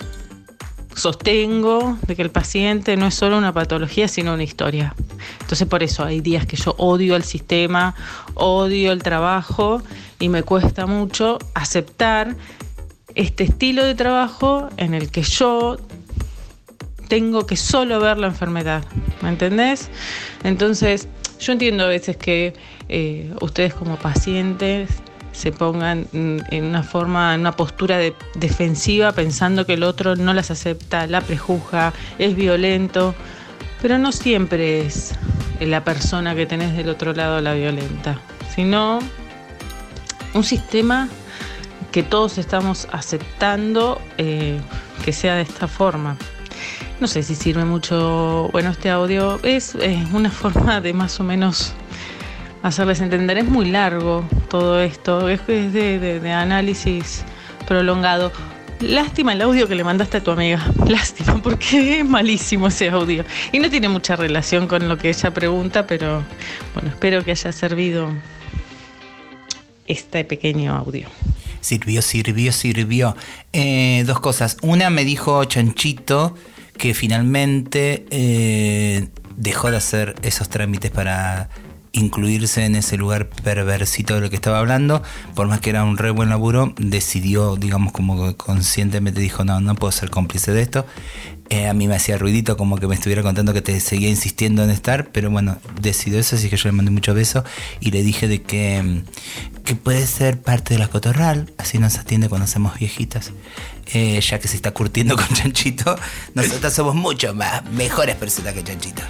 sostengo 0.94 1.98
de 2.06 2.16
que 2.16 2.22
el 2.22 2.30
paciente 2.30 2.96
no 2.96 3.06
es 3.06 3.14
solo 3.14 3.36
una 3.38 3.52
patología, 3.52 4.08
sino 4.08 4.34
una 4.34 4.44
historia. 4.44 4.94
Entonces 5.40 5.66
por 5.66 5.82
eso 5.82 6.04
hay 6.04 6.20
días 6.20 6.46
que 6.46 6.56
yo 6.56 6.74
odio 6.78 7.16
el 7.16 7.24
sistema, 7.24 7.94
odio 8.34 8.92
el 8.92 9.02
trabajo 9.02 9.82
y 10.18 10.28
me 10.28 10.42
cuesta 10.42 10.86
mucho 10.86 11.38
aceptar 11.54 12.36
este 13.14 13.44
estilo 13.44 13.84
de 13.84 13.94
trabajo 13.94 14.68
en 14.76 14.94
el 14.94 15.10
que 15.10 15.22
yo 15.22 15.76
tengo 17.08 17.46
que 17.46 17.56
solo 17.56 18.00
ver 18.00 18.18
la 18.18 18.28
enfermedad, 18.28 18.84
¿me 19.22 19.28
entendés? 19.28 19.90
Entonces 20.42 21.08
yo 21.38 21.52
entiendo 21.52 21.84
a 21.84 21.88
veces 21.88 22.16
que 22.16 22.54
eh, 22.88 23.32
ustedes 23.40 23.74
como 23.74 23.96
pacientes 23.96 24.90
se 25.34 25.52
pongan 25.52 26.06
en 26.12 26.64
una 26.64 26.82
forma, 26.82 27.34
en 27.34 27.40
una 27.40 27.52
postura 27.52 27.98
de, 27.98 28.14
defensiva 28.36 29.12
pensando 29.12 29.66
que 29.66 29.74
el 29.74 29.82
otro 29.82 30.16
no 30.16 30.32
las 30.32 30.50
acepta, 30.50 31.06
la 31.06 31.20
prejuzga, 31.20 31.92
es 32.18 32.36
violento, 32.36 33.14
pero 33.82 33.98
no 33.98 34.12
siempre 34.12 34.86
es 34.86 35.14
la 35.60 35.84
persona 35.84 36.34
que 36.34 36.46
tenés 36.46 36.76
del 36.76 36.88
otro 36.88 37.12
lado 37.12 37.40
la 37.40 37.54
violenta, 37.54 38.18
sino 38.54 39.00
un 40.34 40.44
sistema 40.44 41.08
que 41.90 42.02
todos 42.02 42.38
estamos 42.38 42.88
aceptando 42.92 44.00
eh, 44.18 44.60
que 45.04 45.12
sea 45.12 45.34
de 45.34 45.42
esta 45.42 45.68
forma. 45.68 46.16
No 47.00 47.08
sé 47.08 47.22
si 47.24 47.34
sirve 47.34 47.64
mucho, 47.64 48.48
bueno, 48.52 48.70
este 48.70 48.88
audio 48.88 49.40
es 49.42 49.76
una 50.12 50.30
forma 50.30 50.80
de 50.80 50.92
más 50.92 51.18
o 51.18 51.24
menos 51.24 51.74
hacerles 52.64 53.00
entender. 53.00 53.38
Es 53.38 53.44
muy 53.44 53.66
largo 53.66 54.26
todo 54.48 54.80
esto, 54.80 55.28
es, 55.28 55.46
de, 55.46 56.32
análisis 56.32 57.22
prolongado. 57.68 58.32
Lástima 58.80 59.34
el 59.34 59.42
audio 59.42 59.68
que 59.68 59.74
le 59.74 59.84
mandaste 59.84 60.16
a 60.16 60.24
tu 60.24 60.30
amiga. 60.30 60.66
Lástima, 60.86 61.40
porque 61.42 62.00
es 62.00 62.04
malísimo 62.08 62.68
ese 62.68 62.88
audio. 62.88 63.24
Y 63.52 63.58
no 63.58 63.68
tiene 63.70 63.88
mucha 63.88 64.16
relación 64.16 64.66
con 64.66 64.88
lo 64.88 64.96
que 64.96 65.10
ella 65.10 65.32
pregunta, 65.32 65.86
pero 65.86 66.24
bueno, 66.72 66.88
espero 66.88 67.22
que 67.22 67.32
haya 67.32 67.52
servido 67.52 68.10
este 69.86 70.24
pequeño 70.24 70.74
audio. 70.74 71.08
Sirvió, 71.60 72.00
sirvió, 72.00 72.50
sirvió. 72.50 73.14
Eh, 73.52 74.04
dos 74.06 74.20
cosas. 74.20 74.56
Una 74.62 74.88
me 74.88 75.04
dijo 75.04 75.44
Chanchito 75.44 76.34
que 76.78 76.94
finalmente 76.94 78.06
eh, 78.10 79.08
dejó 79.36 79.70
de 79.70 79.76
hacer 79.76 80.14
esos 80.22 80.48
trámites 80.48 80.90
para 80.90 81.50
incluirse 81.94 82.64
en 82.64 82.76
ese 82.76 82.96
lugar 82.96 83.28
perversito 83.28 84.14
de 84.14 84.20
lo 84.20 84.28
que 84.28 84.36
estaba 84.36 84.58
hablando, 84.58 85.02
por 85.34 85.46
más 85.48 85.60
que 85.60 85.70
era 85.70 85.84
un 85.84 85.96
re 85.96 86.10
buen 86.10 86.28
laburo, 86.28 86.74
decidió, 86.76 87.56
digamos, 87.56 87.92
como 87.92 88.36
conscientemente 88.36 89.20
dijo, 89.20 89.44
no, 89.44 89.60
no 89.60 89.74
puedo 89.74 89.92
ser 89.92 90.10
cómplice 90.10 90.52
de 90.52 90.62
esto. 90.62 90.84
Eh, 91.50 91.68
a 91.68 91.74
mí 91.74 91.86
me 91.86 91.94
hacía 91.94 92.16
ruidito 92.16 92.56
como 92.56 92.78
que 92.78 92.86
me 92.86 92.94
estuviera 92.94 93.22
contando 93.22 93.52
que 93.52 93.62
te 93.62 93.78
seguía 93.78 94.08
insistiendo 94.08 94.64
en 94.64 94.70
estar, 94.70 95.08
pero 95.12 95.30
bueno, 95.30 95.58
decidió 95.80 96.18
eso, 96.18 96.36
así 96.36 96.48
que 96.48 96.56
yo 96.56 96.68
le 96.68 96.72
mandé 96.72 96.90
muchos 96.90 97.14
besos 97.14 97.44
y 97.80 97.90
le 97.90 98.02
dije 98.02 98.28
de 98.28 98.42
que, 98.42 99.02
que 99.64 99.76
puede 99.76 100.06
ser 100.06 100.40
parte 100.40 100.74
de 100.74 100.80
la 100.80 100.88
cotorral, 100.88 101.52
así 101.58 101.78
nos 101.78 101.98
atiende 101.98 102.28
cuando 102.28 102.44
hacemos 102.44 102.78
viejitas. 102.78 103.32
Eh, 103.92 104.20
ya 104.20 104.38
que 104.38 104.48
se 104.48 104.56
está 104.56 104.72
curtiendo 104.72 105.16
con 105.16 105.28
Chanchito, 105.28 105.96
nosotros 106.34 106.72
somos 106.72 106.94
mucho 106.94 107.34
más 107.34 107.64
mejores 107.70 108.16
personas 108.16 108.54
que 108.54 108.64
Chanchito. 108.64 109.02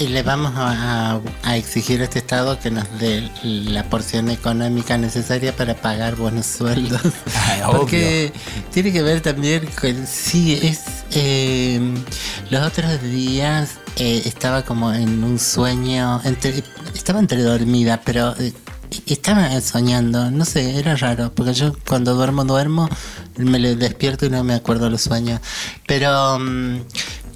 Y 0.00 0.08
le 0.08 0.22
vamos 0.22 0.52
a, 0.56 1.20
exigir 1.54 2.00
a 2.00 2.04
este 2.04 2.18
Estado 2.18 2.58
que 2.58 2.70
nos 2.70 2.86
dé 2.98 3.30
la 3.42 3.84
porción 3.84 4.30
económica 4.30 4.96
necesaria 4.96 5.54
para 5.54 5.74
pagar 5.74 6.16
buenos 6.16 6.46
sueldos. 6.46 7.02
Porque 7.70 8.32
tiene 8.72 8.92
que 8.92 9.02
ver 9.02 9.20
también 9.20 9.68
con. 9.78 10.06
Sí, 10.06 10.58
es. 10.62 10.80
Eh, 11.10 11.78
los 12.48 12.66
otros 12.66 13.02
días 13.02 13.72
eh, 13.96 14.22
estaba 14.24 14.62
como 14.64 14.90
en 14.92 15.22
un 15.22 15.38
sueño. 15.38 16.18
Entre, 16.24 16.62
estaba 16.94 17.18
entre 17.18 17.42
dormida, 17.42 18.00
pero. 18.02 18.34
Eh, 18.38 18.54
estaba 19.06 19.60
soñando, 19.60 20.30
no 20.30 20.44
sé, 20.44 20.78
era 20.78 20.94
raro, 20.94 21.32
porque 21.34 21.52
yo 21.52 21.74
cuando 21.86 22.14
duermo, 22.14 22.44
duermo, 22.44 22.88
me 23.36 23.58
despierto 23.58 24.24
y 24.24 24.30
no 24.30 24.44
me 24.44 24.54
acuerdo 24.54 24.88
los 24.88 25.02
sueños. 25.02 25.40
Pero. 25.86 26.38
Mm, 26.38 26.80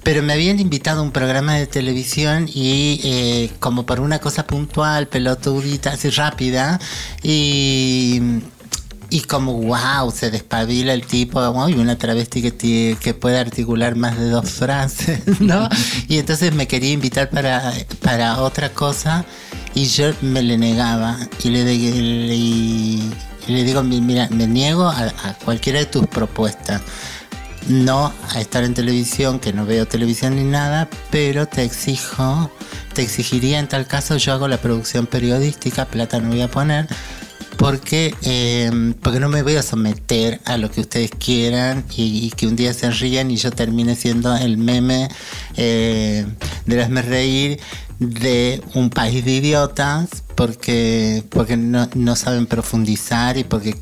pero 0.09 0.23
me 0.23 0.33
habían 0.33 0.59
invitado 0.59 1.01
a 1.01 1.03
un 1.03 1.11
programa 1.11 1.53
de 1.53 1.67
televisión 1.67 2.49
y 2.51 2.99
eh, 3.03 3.51
como 3.59 3.85
por 3.85 3.99
una 3.99 4.17
cosa 4.17 4.47
puntual, 4.47 5.07
pelotudita, 5.07 5.91
así 5.91 6.09
rápida, 6.09 6.79
y, 7.21 8.19
y 9.11 9.21
como 9.21 9.53
wow, 9.53 10.09
se 10.09 10.31
despabila 10.31 10.95
el 10.95 11.05
tipo, 11.05 11.39
y 11.69 11.73
una 11.73 11.95
travesti 11.95 12.41
que, 12.41 12.97
que 12.99 13.13
puede 13.13 13.37
articular 13.37 13.95
más 13.97 14.17
de 14.17 14.31
dos 14.31 14.49
frases, 14.49 15.21
¿no? 15.39 15.69
y 16.07 16.17
entonces 16.17 16.55
me 16.55 16.67
quería 16.67 16.91
invitar 16.91 17.29
para, 17.29 17.71
para 18.01 18.41
otra 18.41 18.69
cosa 18.73 19.25
y 19.75 19.85
yo 19.85 20.11
me 20.23 20.41
le 20.41 20.57
negaba 20.57 21.19
y 21.43 21.49
le, 21.51 21.65
le 23.47 23.63
digo, 23.63 23.83
mira, 23.83 24.27
me 24.31 24.47
niego 24.47 24.87
a 24.87 25.35
cualquiera 25.45 25.77
de 25.77 25.85
tus 25.85 26.07
propuestas 26.07 26.81
no 27.67 28.13
a 28.33 28.41
estar 28.41 28.63
en 28.63 28.73
televisión, 28.73 29.39
que 29.39 29.53
no 29.53 29.65
veo 29.65 29.87
televisión 29.87 30.35
ni 30.35 30.43
nada, 30.43 30.89
pero 31.11 31.47
te 31.47 31.63
exijo, 31.63 32.51
te 32.93 33.01
exigiría 33.01 33.59
en 33.59 33.67
tal 33.67 33.87
caso, 33.87 34.17
yo 34.17 34.33
hago 34.33 34.47
la 34.47 34.57
producción 34.57 35.07
periodística, 35.07 35.85
plata 35.85 36.19
no 36.19 36.29
voy 36.29 36.41
a 36.41 36.49
poner, 36.49 36.87
porque, 37.57 38.15
em, 38.21 38.93
porque 38.93 39.19
no 39.19 39.27
me 39.27 39.43
voy 39.43 39.57
a 39.57 39.61
someter 39.61 40.39
a 40.45 40.57
lo 40.57 40.71
que 40.71 40.79
ustedes 40.81 41.11
quieran 41.11 41.83
y, 41.95 42.31
que 42.31 42.47
un 42.47 42.55
día 42.55 42.73
se 42.73 42.89
rían 42.89 43.29
y 43.31 43.35
yo 43.35 43.51
termine 43.51 43.95
siendo 43.95 44.35
el 44.37 44.57
meme 44.57 45.09
eh, 45.57 46.25
de 46.65 46.87
me 46.87 47.01
reír 47.01 47.59
de 47.99 48.63
un 48.75 48.89
país 48.89 49.25
de 49.25 49.31
idiotas 49.31 50.07
porque, 50.35 51.21
porque 51.29 51.57
no, 51.57 51.89
no 51.95 52.15
saben 52.15 52.45
profundizar 52.45 53.37
y 53.37 53.43
porque 53.43 53.73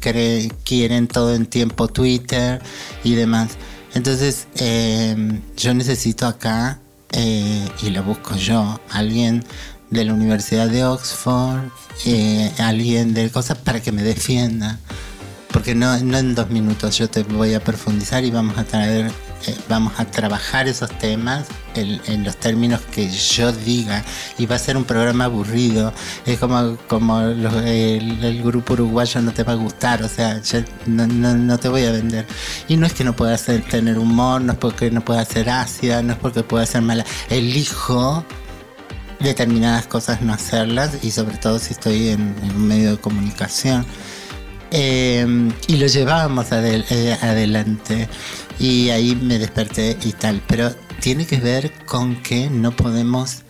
quieren 0.63 1.07
todo 1.07 1.36
en 1.36 1.45
tiempo 1.45 1.88
Twitter 1.88 2.59
y 3.03 3.13
demás. 3.13 3.51
Entonces, 3.94 4.48
em, 4.56 5.42
yo 5.56 5.74
necesito 5.74 6.28
acá, 6.28 6.80
eh, 7.12 7.68
y 7.82 7.90
lo 7.90 8.04
busco 8.04 8.36
yo, 8.36 8.80
alguien 8.90 9.44
de 9.90 10.06
la 10.06 10.14
Universidad 10.14 10.68
de 10.70 10.86
Oxford, 10.86 11.70
eh, 12.06 12.52
alguien 12.60 13.14
de 13.14 13.30
cosas 13.30 13.58
para 13.58 13.82
que 13.82 13.92
me 13.92 14.04
defienda. 14.04 14.80
Porque 15.52 15.74
no, 15.74 15.98
no 16.00 16.18
en 16.18 16.36
dos 16.36 16.50
minutos 16.50 16.98
yo 16.98 17.10
te 17.10 17.24
voy 17.24 17.54
a 17.54 17.64
profundizar 17.64 18.24
y 18.24 18.32
vamos 18.32 18.58
a 18.58 18.64
traer 18.66 19.12
vamos 19.70 19.94
a 19.98 20.06
trabajar 20.06 20.68
esos 20.68 20.90
temas 20.98 21.46
en, 21.76 22.24
los 22.24 22.38
términos 22.38 22.82
que 22.92 23.10
yo 23.10 23.52
diga 23.52 24.04
y 24.38 24.46
va 24.46 24.56
a 24.56 24.60
ser 24.60 24.78
un 24.78 24.84
programa 24.84 25.26
aburrido. 25.26 25.94
Es 26.26 26.40
como 26.40 26.78
como 26.88 27.22
el, 27.22 28.42
grupo 28.44 28.74
uruguayo 28.74 29.22
no 29.22 29.32
te 29.34 29.44
va 29.44 29.54
a 29.54 29.56
gustar 29.56 30.04
o 30.04 30.10
sea 30.10 30.42
no, 30.86 31.58
te 31.60 31.70
voy 31.70 31.86
a 31.86 31.92
vender. 31.92 32.26
Y 32.68 32.78
no 32.78 32.86
es 32.86 32.94
que 32.94 33.04
no 33.04 33.16
pueda 33.16 33.36
hacer, 33.36 33.64
tener 33.64 34.00
humor 34.00 34.42
no 34.42 34.54
es 34.54 34.58
porque 34.58 34.92
no 34.92 35.04
pueda 35.04 35.24
ser 35.26 35.50
ácida 35.50 36.02
no 36.02 36.14
es 36.14 36.20
porque 36.20 36.44
pueda 36.44 36.66
ser 36.66 36.82
mala. 36.82 37.06
Elijo 37.30 38.26
determinadas 39.20 39.88
cosas 39.88 40.22
no 40.22 40.34
hacerlas 40.34 41.04
y 41.04 41.12
sobre 41.12 41.38
todo 41.38 41.60
si 41.60 41.74
estoy 41.74 42.10
en, 42.10 42.36
un 42.44 42.68
medio 42.68 42.92
de 42.92 42.98
comunicación. 42.98 43.86
Eh, 44.72 45.26
y 45.68 45.78
lo 45.78 45.88
llevábamos 45.88 46.52
adel- 46.52 46.86
eh, 46.90 47.18
adelante. 47.22 48.10
Y 48.60 48.89
ahí 48.89 49.16
me 49.16 49.39
desperté 49.39 49.97
y 50.03 50.14
tal. 50.14 50.41
Pero 50.47 50.74
tiene 50.99 51.26
que 51.26 51.38
ver 51.38 51.72
con 51.86 52.22
que 52.22 52.49
no 52.49 52.76
podemos 52.76 53.43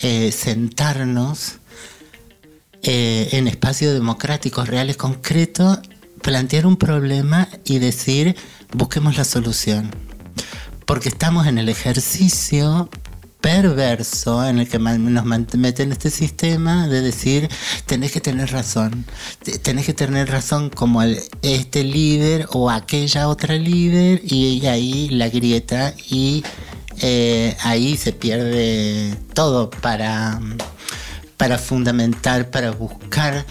eh, 0.00 0.32
sentarnos 0.32 1.58
eh, 2.82 3.28
en 3.32 3.48
espacios 3.48 3.94
democráticos 3.94 4.68
reales, 4.68 4.96
concretos, 4.96 5.80
plantear 6.22 6.66
un 6.66 6.76
problema 6.76 7.48
y 7.64 7.78
decir, 7.78 8.36
busquemos 8.72 9.16
la 9.16 9.24
solución. 9.24 9.90
Porque 10.84 11.08
estamos 11.08 11.46
en 11.46 11.58
el 11.58 11.68
ejercicio 11.68 12.88
perverso 13.46 14.44
en 14.44 14.58
el 14.58 14.68
que 14.68 14.80
nos 14.80 15.24
meten 15.24 15.92
este 15.92 16.10
sistema 16.10 16.88
de 16.88 17.00
decir 17.00 17.48
tenés 17.86 18.10
que 18.10 18.20
tener 18.20 18.50
razón 18.50 19.04
Te- 19.44 19.60
tenés 19.60 19.86
que 19.86 19.94
tener 19.94 20.28
razón 20.28 20.68
como 20.68 21.00
este 21.42 21.84
líder 21.84 22.48
o 22.50 22.70
aquella 22.70 23.28
otra 23.28 23.54
líder 23.54 24.20
y, 24.24 24.66
ahí 24.66 25.08
la 25.10 25.28
grieta 25.28 25.94
y 26.10 26.42
eh, 27.02 27.56
ahí 27.62 27.96
se 27.96 28.12
pierde 28.12 29.14
todo 29.32 29.70
para 29.70 30.40
para 31.36 31.56
fundamentar 31.56 32.50
para 32.50 32.72
buscar 32.72 33.46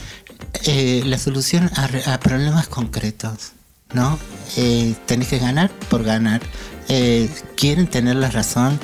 eh, 0.66 1.04
la 1.06 1.18
solución 1.18 1.72
a 1.74 2.20
problemas 2.20 2.68
concretos 2.68 3.54
¿no? 3.93 4.20
Eh, 4.58 4.93
tenés 5.06 5.30
que 5.30 5.39
ganar 5.39 5.72
por 5.89 6.04
ganar. 6.04 6.41
Eh, 6.89 7.30
quieren 7.56 7.88
tener 7.88 8.16
la 8.16 8.30
razón, 8.30 8.80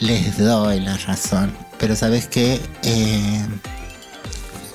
les 0.00 0.38
doy 0.38 0.80
la 0.80 0.96
razón. 0.98 1.56
Pero 1.78 1.94
sabes 1.94 2.26
que, 2.26 2.60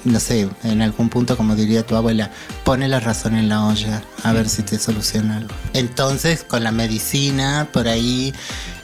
no 0.05 0.19
sé, 0.19 0.49
en 0.63 0.81
algún 0.81 1.09
punto, 1.09 1.35
como 1.35 1.55
diría 1.55 1.85
tu 1.85 1.95
abuela, 1.95 2.31
pone 2.63 2.87
la 2.87 2.99
razón 2.99 3.35
en 3.35 3.49
la 3.49 3.65
olla, 3.65 4.01
a 4.23 4.31
ver 4.33 4.47
si 4.49 4.63
te 4.63 4.79
soluciona 4.79 5.37
algo. 5.37 5.53
Entonces, 5.73 6.43
con 6.43 6.63
la 6.63 6.71
medicina, 6.71 7.67
por 7.73 7.87
ahí, 7.87 8.33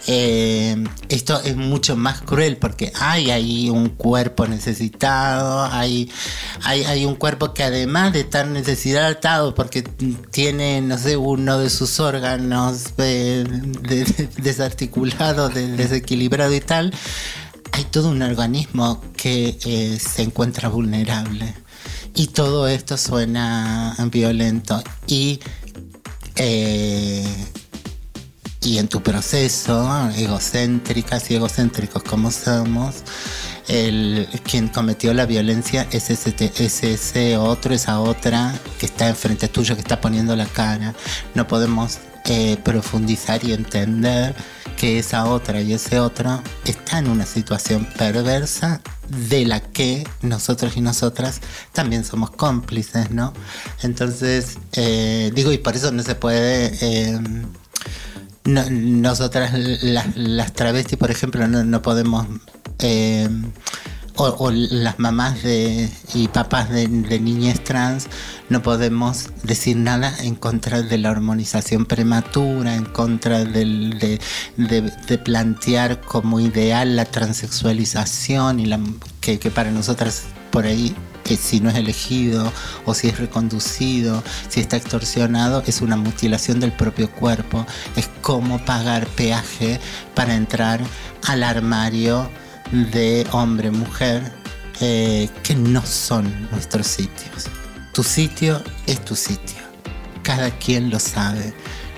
eh, 0.08 0.76
esto 1.10 1.41
es 1.43 1.56
mucho 1.56 1.95
más 1.95 2.22
cruel 2.22 2.58
porque 2.58 2.91
hay 3.00 3.32
ahí 3.32 3.70
un 3.70 3.89
cuerpo 3.89 4.47
necesitado, 4.47 5.64
hay, 5.66 6.10
hay, 6.64 6.84
hay 6.84 7.06
un 7.06 7.16
cuerpo 7.16 7.54
que 7.54 7.64
además 7.64 8.14
de 8.14 8.22
estar 8.22 8.47
necesitado 8.47 9.54
porque 9.56 9.84
tiene, 10.32 10.82
no 10.82 10.97
sé, 10.97 11.18
uno 11.18 11.60
de 11.60 11.70
sus 11.70 12.00
órganos 12.00 12.93
eh, 12.97 13.43
de- 13.82 14.04
de- 14.06 14.30
desarticulado, 14.41 15.50
de- 15.50 15.68
desequilibrado 15.76 16.54
y 16.54 16.62
tal, 16.62 16.93
hay 17.72 17.84
todo 17.86 18.10
un 18.10 18.22
organismo 18.22 19.02
que 19.16 19.58
eh, 19.66 20.00
se 20.00 20.24
encuentra 20.24 20.70
vulnerable. 20.70 21.54
Y 22.16 22.28
todo 22.28 22.68
esto 22.68 22.97
suena 22.97 23.95
violento. 24.12 24.82
Y 25.08 25.39
eh, 26.36 27.24
y 28.62 28.78
en 28.78 28.88
tu 28.88 29.01
proceso, 29.01 30.10
egocéntricas 30.18 31.32
y 31.32 31.36
egocéntricos 31.36 32.03
como 32.03 32.30
somos, 32.30 32.95
el, 33.68 34.28
quien 34.43 34.68
cometió 34.68 35.14
la 35.14 35.26
violencia 35.26 35.88
es 35.91 36.10
ese, 36.10 36.34
es 36.57 36.84
ese 36.84 37.38
otro, 37.38 37.74
esa 37.74 37.99
otra 37.99 38.53
que 38.80 38.86
está 38.86 39.07
enfrente 39.07 39.47
tuyo, 39.47 39.76
que 39.76 39.82
está 39.82 40.01
poniendo 40.01 40.36
la 40.36 40.45
cara. 40.45 40.93
No 41.36 41.47
podemos 41.47 41.99
eh, 42.26 42.57
profundizar 42.64 43.43
y 43.45 43.53
entender 43.53 44.36
que 44.76 44.99
esa 44.99 45.26
otra 45.26 45.62
y 45.62 45.74
ese 45.74 45.99
otro 45.99 46.41
está 46.66 46.99
en 46.99 47.10
una 47.10 47.26
situación 47.26 47.88
perversa 47.97 48.82
de 49.07 49.45
la 49.45 49.62
que 49.62 50.07
nosotros 50.22 50.76
y 50.76 50.82
nosotras 50.82 51.41
también 51.72 52.03
somos 52.03 52.32
cómplices, 52.32 53.12
¿no? 53.12 53.34
Entonces, 53.84 54.57
eh, 54.74 55.32
digo, 55.34 55.51
y 55.51 55.57
por 55.60 55.76
eso 55.76 55.91
no 55.91 56.03
se 56.03 56.16
puede... 56.16 56.78
eh, 56.82 57.20
no- 58.46 58.70
nosotras 58.70 59.54
las, 59.82 60.16
las 60.16 60.54
travestis, 60.54 60.98
por 60.98 61.12
ejemplo, 61.12 61.48
no, 61.48 61.82
podemos, 61.82 62.28
eh, 62.80 63.30
o, 64.16 64.52
las 64.52 65.00
mamás 65.00 65.44
de, 65.44 65.90
y 66.14 66.28
papás 66.28 66.70
de, 66.70 66.88
niñas 66.90 67.64
trans, 67.64 68.08
no 68.50 68.62
podemos 68.62 69.30
decir 69.44 69.78
nada 69.78 70.14
en 70.20 70.36
contra 70.36 70.82
de 70.82 70.98
la 70.98 71.12
hormonización 71.12 71.86
prematura, 71.86 72.76
en 72.76 72.86
contra 72.86 73.46
de 73.46 74.20
plantear 75.24 76.02
como 76.02 76.40
ideal 76.42 76.96
la 76.98 77.06
transexualización 77.06 78.60
y 78.60 78.66
la, 78.66 78.80
que, 79.22 79.40
que 79.40 79.52
para 79.52 79.72
nosotras 79.72 80.24
por 80.52 80.66
ahí 80.66 80.96
eh, 81.30 81.38
si 81.38 81.59
no 81.59 81.69
es 81.69 81.75
elegido 81.75 82.51
o 82.86 82.93
si 82.93 83.07
es 83.07 83.17
reconducido, 83.17 84.23
si 84.47 84.59
está 84.59 84.77
extorsionado, 84.77 85.63
es 85.67 85.82
una 85.82 85.95
mutilación 85.95 86.59
del 86.59 86.71
propio 86.71 87.09
cuerpo. 87.11 87.65
Es 87.95 88.09
como 88.21 88.59
pagar 88.65 89.07
peaje 89.07 89.80
para 90.15 90.36
entrar 90.36 90.82
al 91.27 91.43
armario 91.43 92.30
de 92.71 93.25
hombre-mujer 93.32 94.32
eh, 94.82 95.30
que 95.43 95.55
no 95.55 95.86
son 95.86 96.49
nuestros 96.51 96.88
sitios. 96.88 97.47
Tu 97.93 98.03
sitio 98.03 98.61
es 98.88 99.03
tu 99.03 99.15
sitio. 99.15 99.57
Cada 100.23 100.51
quien 100.51 100.89
lo 100.89 100.99
sabe. 100.99 101.53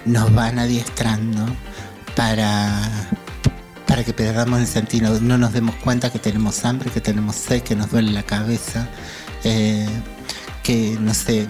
Nos 0.05 0.33
van 0.33 0.57
adiestrando 0.57 1.45
para 2.15 3.09
para 3.91 4.05
que 4.05 4.13
perdamos 4.13 4.61
el 4.61 4.67
sentido, 4.67 5.19
no 5.19 5.37
nos 5.37 5.51
demos 5.51 5.75
cuenta 5.75 6.09
que 6.09 6.17
tenemos 6.17 6.63
hambre, 6.63 6.89
que 6.89 7.01
tenemos 7.01 7.35
sed, 7.35 7.61
que 7.61 7.75
nos 7.75 7.91
duele 7.91 8.13
la 8.13 8.23
cabeza, 8.23 8.87
eh, 9.43 9.87
que 10.63 10.97
no 10.99 11.13
sé, 11.13 11.47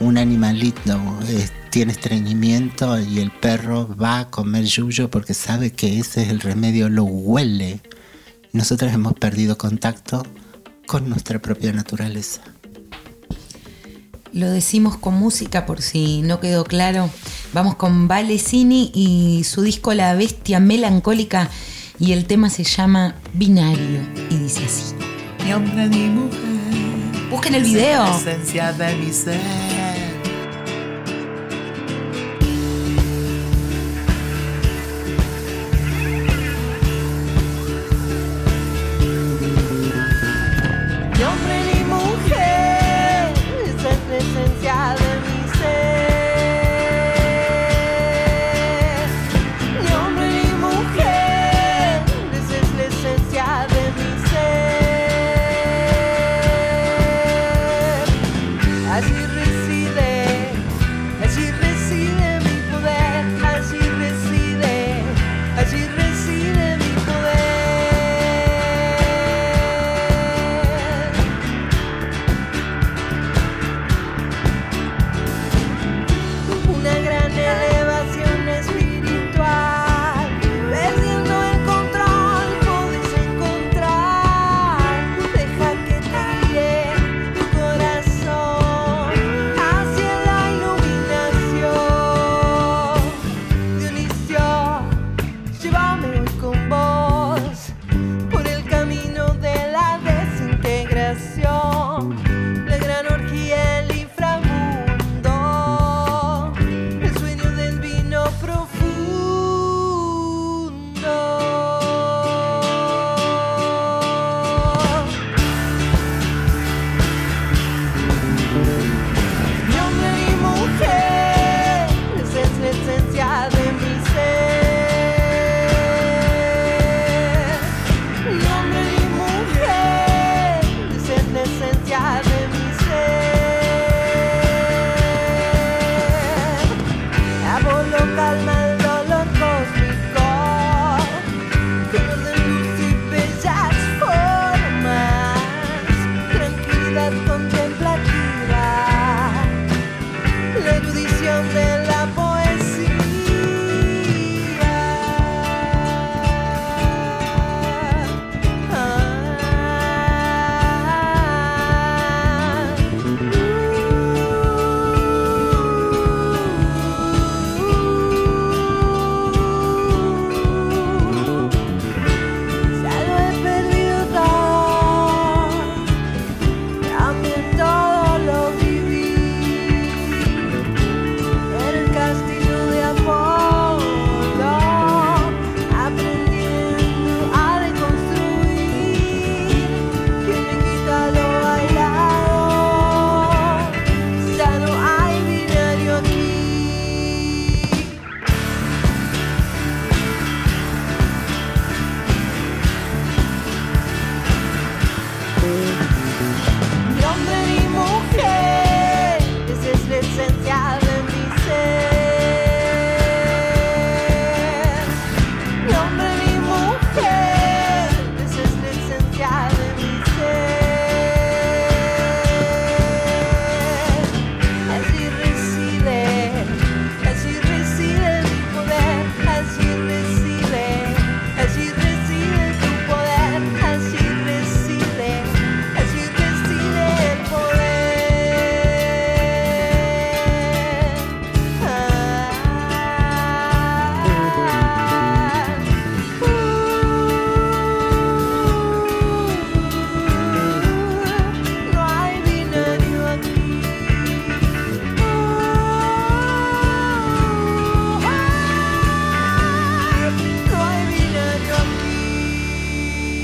un 0.00 0.18
animalito 0.18 0.98
eh, 1.28 1.48
tiene 1.70 1.92
estreñimiento 1.92 2.98
y 2.98 3.20
el 3.20 3.30
perro 3.30 3.94
va 3.96 4.20
a 4.20 4.30
comer 4.30 4.64
yuyo 4.64 5.10
porque 5.10 5.34
sabe 5.34 5.72
que 5.72 5.98
ese 5.98 6.22
es 6.22 6.28
el 6.30 6.40
remedio, 6.40 6.88
lo 6.88 7.04
huele. 7.04 7.80
Nosotros 8.52 8.92
hemos 8.92 9.14
perdido 9.14 9.56
contacto 9.56 10.26
con 10.86 11.08
nuestra 11.08 11.40
propia 11.40 11.72
naturaleza. 11.72 12.42
Lo 14.32 14.50
decimos 14.50 14.96
con 14.96 15.14
música 15.14 15.66
por 15.66 15.82
si 15.82 16.22
no 16.22 16.40
quedó 16.40 16.64
claro. 16.64 17.10
Vamos 17.52 17.76
con 17.76 18.08
Valesini 18.08 18.90
y 18.94 19.44
su 19.44 19.62
disco 19.62 19.92
La 19.94 20.14
Bestia 20.14 20.60
Melancólica 20.60 21.50
y 21.98 22.12
el 22.12 22.26
tema 22.26 22.48
se 22.48 22.64
llama 22.64 23.16
Binario 23.34 24.00
y 24.30 24.36
dice 24.36 24.64
así. 24.64 24.94
Ni 25.44 25.52
hombre 25.52 25.88
ni 25.88 26.08
mujer. 26.08 26.59
Busquen 27.30 27.54
el 27.54 27.62
video. 27.62 28.04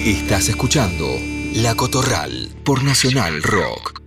Estás 0.07 0.49
escuchando 0.49 1.19
La 1.53 1.75
Cotorral 1.75 2.51
por 2.63 2.85
Nacional 2.85 3.43
Rock. 3.43 4.03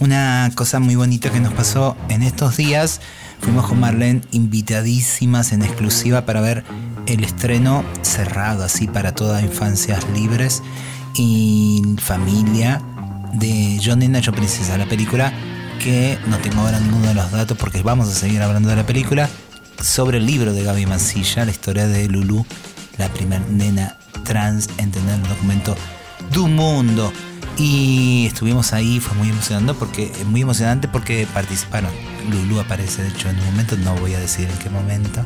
Una 0.00 0.50
cosa 0.54 0.80
muy 0.80 0.96
bonita 0.96 1.30
que 1.30 1.40
nos 1.40 1.52
pasó 1.52 1.94
en 2.08 2.22
estos 2.22 2.56
días, 2.56 3.02
fuimos 3.38 3.66
con 3.66 3.80
Marlene 3.80 4.22
invitadísimas 4.30 5.52
en 5.52 5.62
exclusiva 5.62 6.24
para 6.24 6.40
ver 6.40 6.64
el 7.04 7.22
estreno 7.22 7.84
cerrado, 8.00 8.64
así 8.64 8.86
para 8.88 9.14
todas 9.14 9.44
infancias 9.44 10.08
libres 10.14 10.62
y 11.14 11.82
familia 11.98 12.80
de 13.34 13.78
John 13.84 14.02
y 14.02 14.08
Nacho 14.08 14.32
Princesa, 14.32 14.78
la 14.78 14.86
película 14.86 15.34
que 15.80 16.18
no 16.28 16.38
tengo 16.38 16.62
ahora 16.62 16.80
ninguno 16.80 17.08
de 17.08 17.14
los 17.14 17.30
datos 17.30 17.58
porque 17.58 17.82
vamos 17.82 18.08
a 18.08 18.14
seguir 18.14 18.40
hablando 18.40 18.70
de 18.70 18.76
la 18.76 18.86
película, 18.86 19.28
sobre 19.82 20.16
el 20.16 20.24
libro 20.24 20.54
de 20.54 20.62
Gaby 20.62 20.86
Mancilla, 20.86 21.44
la 21.44 21.50
historia 21.50 21.86
de 21.86 22.08
Lulu, 22.08 22.46
la 22.96 23.10
primer 23.10 23.42
nena 23.50 23.98
trans 24.24 24.68
en 24.78 24.90
tener 24.90 25.14
el 25.14 25.28
documento 25.28 25.76
du 26.32 26.46
mundo. 26.46 27.12
Y 27.56 28.26
estuvimos 28.26 28.72
ahí, 28.72 28.98
fue 28.98 29.16
muy 29.16 29.28
emocionante 29.28 29.74
porque, 29.74 30.10
muy 30.26 30.42
emocionante 30.42 30.88
porque 30.88 31.26
participaron. 31.32 31.90
Lulu 32.30 32.60
aparece, 32.60 33.02
de 33.02 33.08
hecho, 33.10 33.28
en 33.28 33.38
un 33.38 33.44
momento, 33.46 33.76
no 33.76 33.94
voy 33.96 34.14
a 34.14 34.18
decir 34.18 34.48
en 34.50 34.58
qué 34.58 34.70
momento. 34.70 35.24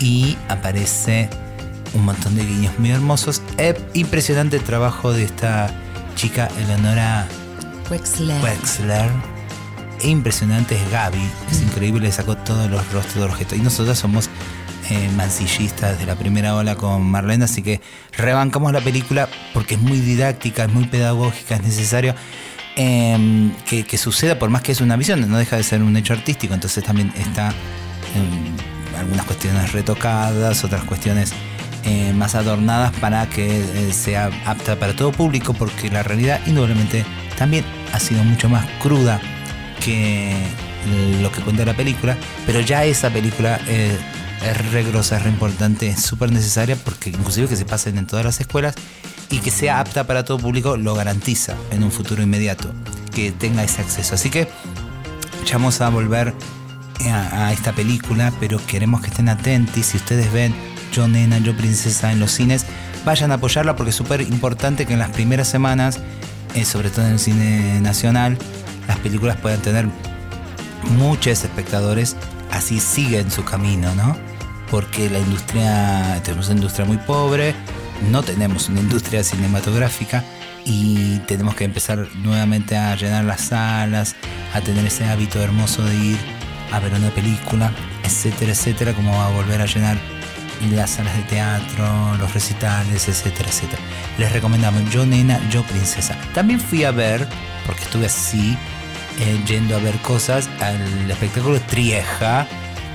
Y 0.00 0.36
aparece 0.48 1.30
un 1.94 2.04
montón 2.04 2.34
de 2.34 2.44
guiños 2.44 2.76
muy 2.78 2.90
hermosos. 2.90 3.42
Eh, 3.58 3.80
impresionante 3.94 4.56
el 4.56 4.64
trabajo 4.64 5.12
de 5.12 5.24
esta 5.24 5.70
chica, 6.16 6.48
Eleonora 6.58 7.26
Wexler. 7.90 8.42
Wexler. 8.42 9.10
Impresionante 10.02 10.74
es 10.74 10.90
Gaby, 10.90 11.30
es 11.50 11.62
increíble, 11.62 12.00
le 12.00 12.12
sacó 12.12 12.36
todos 12.36 12.68
los 12.68 12.80
rostros 12.92 13.22
de 13.22 13.28
los 13.28 13.36
gestos. 13.36 13.58
Y 13.58 13.60
nosotros 13.62 13.96
somos 13.96 14.30
eh, 14.92 15.10
mancillistas 15.16 15.98
de 15.98 16.06
la 16.06 16.16
primera 16.16 16.54
ola 16.54 16.74
con 16.76 17.02
Marlene, 17.02 17.44
así 17.44 17.62
que 17.62 17.80
rebancamos 18.16 18.72
la 18.72 18.80
película 18.80 19.28
porque 19.54 19.74
es 19.74 19.80
muy 19.80 19.98
didáctica, 20.00 20.64
es 20.64 20.72
muy 20.72 20.84
pedagógica, 20.84 21.54
es 21.56 21.62
necesario 21.62 22.14
eh, 22.76 23.50
que, 23.66 23.98
suceda, 23.98 24.38
por 24.38 24.50
más 24.50 24.62
que 24.62 24.72
es 24.72 24.80
una 24.80 24.96
visión, 24.96 25.28
no 25.30 25.38
deja 25.38 25.56
de 25.56 25.62
ser 25.62 25.82
un 25.82 25.96
hecho 25.96 26.12
artístico, 26.12 26.54
entonces 26.54 26.84
también 26.84 27.12
está 27.16 27.52
algunas 28.98 29.24
cuestiones 29.24 29.72
retocadas, 29.72 30.62
otras 30.64 30.84
cuestiones 30.84 31.32
eh, 31.84 32.12
más 32.12 32.36
adornadas 32.36 32.92
para 33.00 33.26
que 33.28 33.60
eh, 33.60 33.92
sea 33.92 34.30
apta 34.46 34.76
para 34.76 34.94
todo 34.94 35.10
público, 35.10 35.52
porque 35.52 35.90
la 35.90 36.02
realidad 36.02 36.40
indudablemente 36.46 37.04
también 37.36 37.64
ha 37.92 37.98
sido 37.98 38.22
mucho 38.22 38.48
más 38.48 38.66
cruda 38.80 39.20
que 39.84 40.36
lo 41.20 41.30
que 41.32 41.40
cuenta 41.40 41.64
la 41.64 41.74
película, 41.74 42.16
pero 42.46 42.60
ya 42.60 42.84
esa 42.84 43.10
película 43.10 43.60
eh, 43.66 43.96
es 44.44 44.72
re 44.72 44.84
grosa, 44.84 45.16
es 45.16 45.22
re 45.22 45.30
importante, 45.30 45.88
es 45.88 46.02
súper 46.02 46.32
necesaria 46.32 46.76
porque 46.76 47.10
inclusive 47.10 47.48
que 47.48 47.56
se 47.56 47.64
pasen 47.64 47.98
en 47.98 48.06
todas 48.06 48.24
las 48.24 48.40
escuelas 48.40 48.74
y 49.30 49.38
que 49.38 49.50
sea 49.50 49.80
apta 49.80 50.04
para 50.04 50.24
todo 50.24 50.38
público 50.38 50.76
lo 50.76 50.94
garantiza 50.94 51.54
en 51.70 51.82
un 51.82 51.90
futuro 51.90 52.22
inmediato, 52.22 52.70
que 53.14 53.32
tenga 53.32 53.64
ese 53.64 53.80
acceso. 53.80 54.14
Así 54.14 54.30
que 54.30 54.48
ya 55.46 55.54
vamos 55.54 55.80
a 55.80 55.88
volver 55.88 56.34
a, 57.10 57.52
esta 57.52 57.72
película, 57.72 58.32
pero 58.38 58.64
queremos 58.66 59.00
que 59.00 59.08
estén 59.08 59.28
atentos. 59.28 59.86
Si 59.86 59.96
ustedes 59.96 60.32
ven 60.32 60.54
Yo 60.92 61.08
Nena, 61.08 61.38
Yo 61.38 61.56
Princesa 61.56 62.12
en 62.12 62.20
los 62.20 62.30
cines, 62.32 62.66
vayan 63.04 63.32
a 63.32 63.34
apoyarla 63.34 63.76
porque 63.76 63.90
es 63.90 63.96
súper 63.96 64.20
importante 64.20 64.86
que 64.86 64.92
en 64.92 64.98
las 64.98 65.10
primeras 65.10 65.48
semanas, 65.48 65.98
eh, 66.54 66.64
sobre 66.64 66.90
todo 66.90 67.06
en 67.06 67.12
el 67.12 67.18
cine 67.18 67.80
nacional, 67.80 68.36
las 68.86 68.98
películas 68.98 69.36
puedan 69.36 69.60
tener 69.60 69.86
muchos 70.98 71.44
espectadores, 71.44 72.16
así 72.50 72.80
siguen 72.80 73.30
su 73.30 73.44
camino, 73.44 73.94
¿no? 73.94 74.31
Porque 74.72 75.10
la 75.10 75.18
industria, 75.18 76.18
tenemos 76.24 76.46
una 76.46 76.56
industria 76.56 76.86
muy 76.86 76.96
pobre, 76.96 77.54
no 78.10 78.22
tenemos 78.22 78.70
una 78.70 78.80
industria 78.80 79.22
cinematográfica 79.22 80.24
y 80.64 81.18
tenemos 81.28 81.54
que 81.54 81.64
empezar 81.64 82.08
nuevamente 82.22 82.74
a 82.78 82.96
llenar 82.96 83.24
las 83.24 83.42
salas, 83.42 84.16
a 84.54 84.62
tener 84.62 84.86
ese 84.86 85.04
hábito 85.04 85.42
hermoso 85.42 85.84
de 85.84 85.94
ir 85.94 86.18
a 86.72 86.80
ver 86.80 86.94
una 86.94 87.10
película, 87.10 87.70
etcétera, 88.02 88.52
etcétera, 88.52 88.94
como 88.94 89.20
a 89.22 89.28
volver 89.28 89.60
a 89.60 89.66
llenar 89.66 89.98
las 90.70 90.92
salas 90.92 91.14
de 91.18 91.22
teatro, 91.24 92.16
los 92.16 92.32
recitales, 92.32 93.08
etcétera, 93.08 93.50
etcétera. 93.50 93.82
Les 94.16 94.32
recomendamos 94.32 94.88
Yo 94.90 95.04
Nena, 95.04 95.38
Yo 95.50 95.62
Princesa. 95.64 96.16
También 96.32 96.58
fui 96.58 96.84
a 96.84 96.92
ver, 96.92 97.28
porque 97.66 97.82
estuve 97.82 98.06
así, 98.06 98.56
eh, 99.20 99.38
yendo 99.46 99.76
a 99.76 99.80
ver 99.80 99.96
cosas, 99.98 100.48
al 100.60 101.10
espectáculo 101.10 101.60
Trieja 101.60 102.46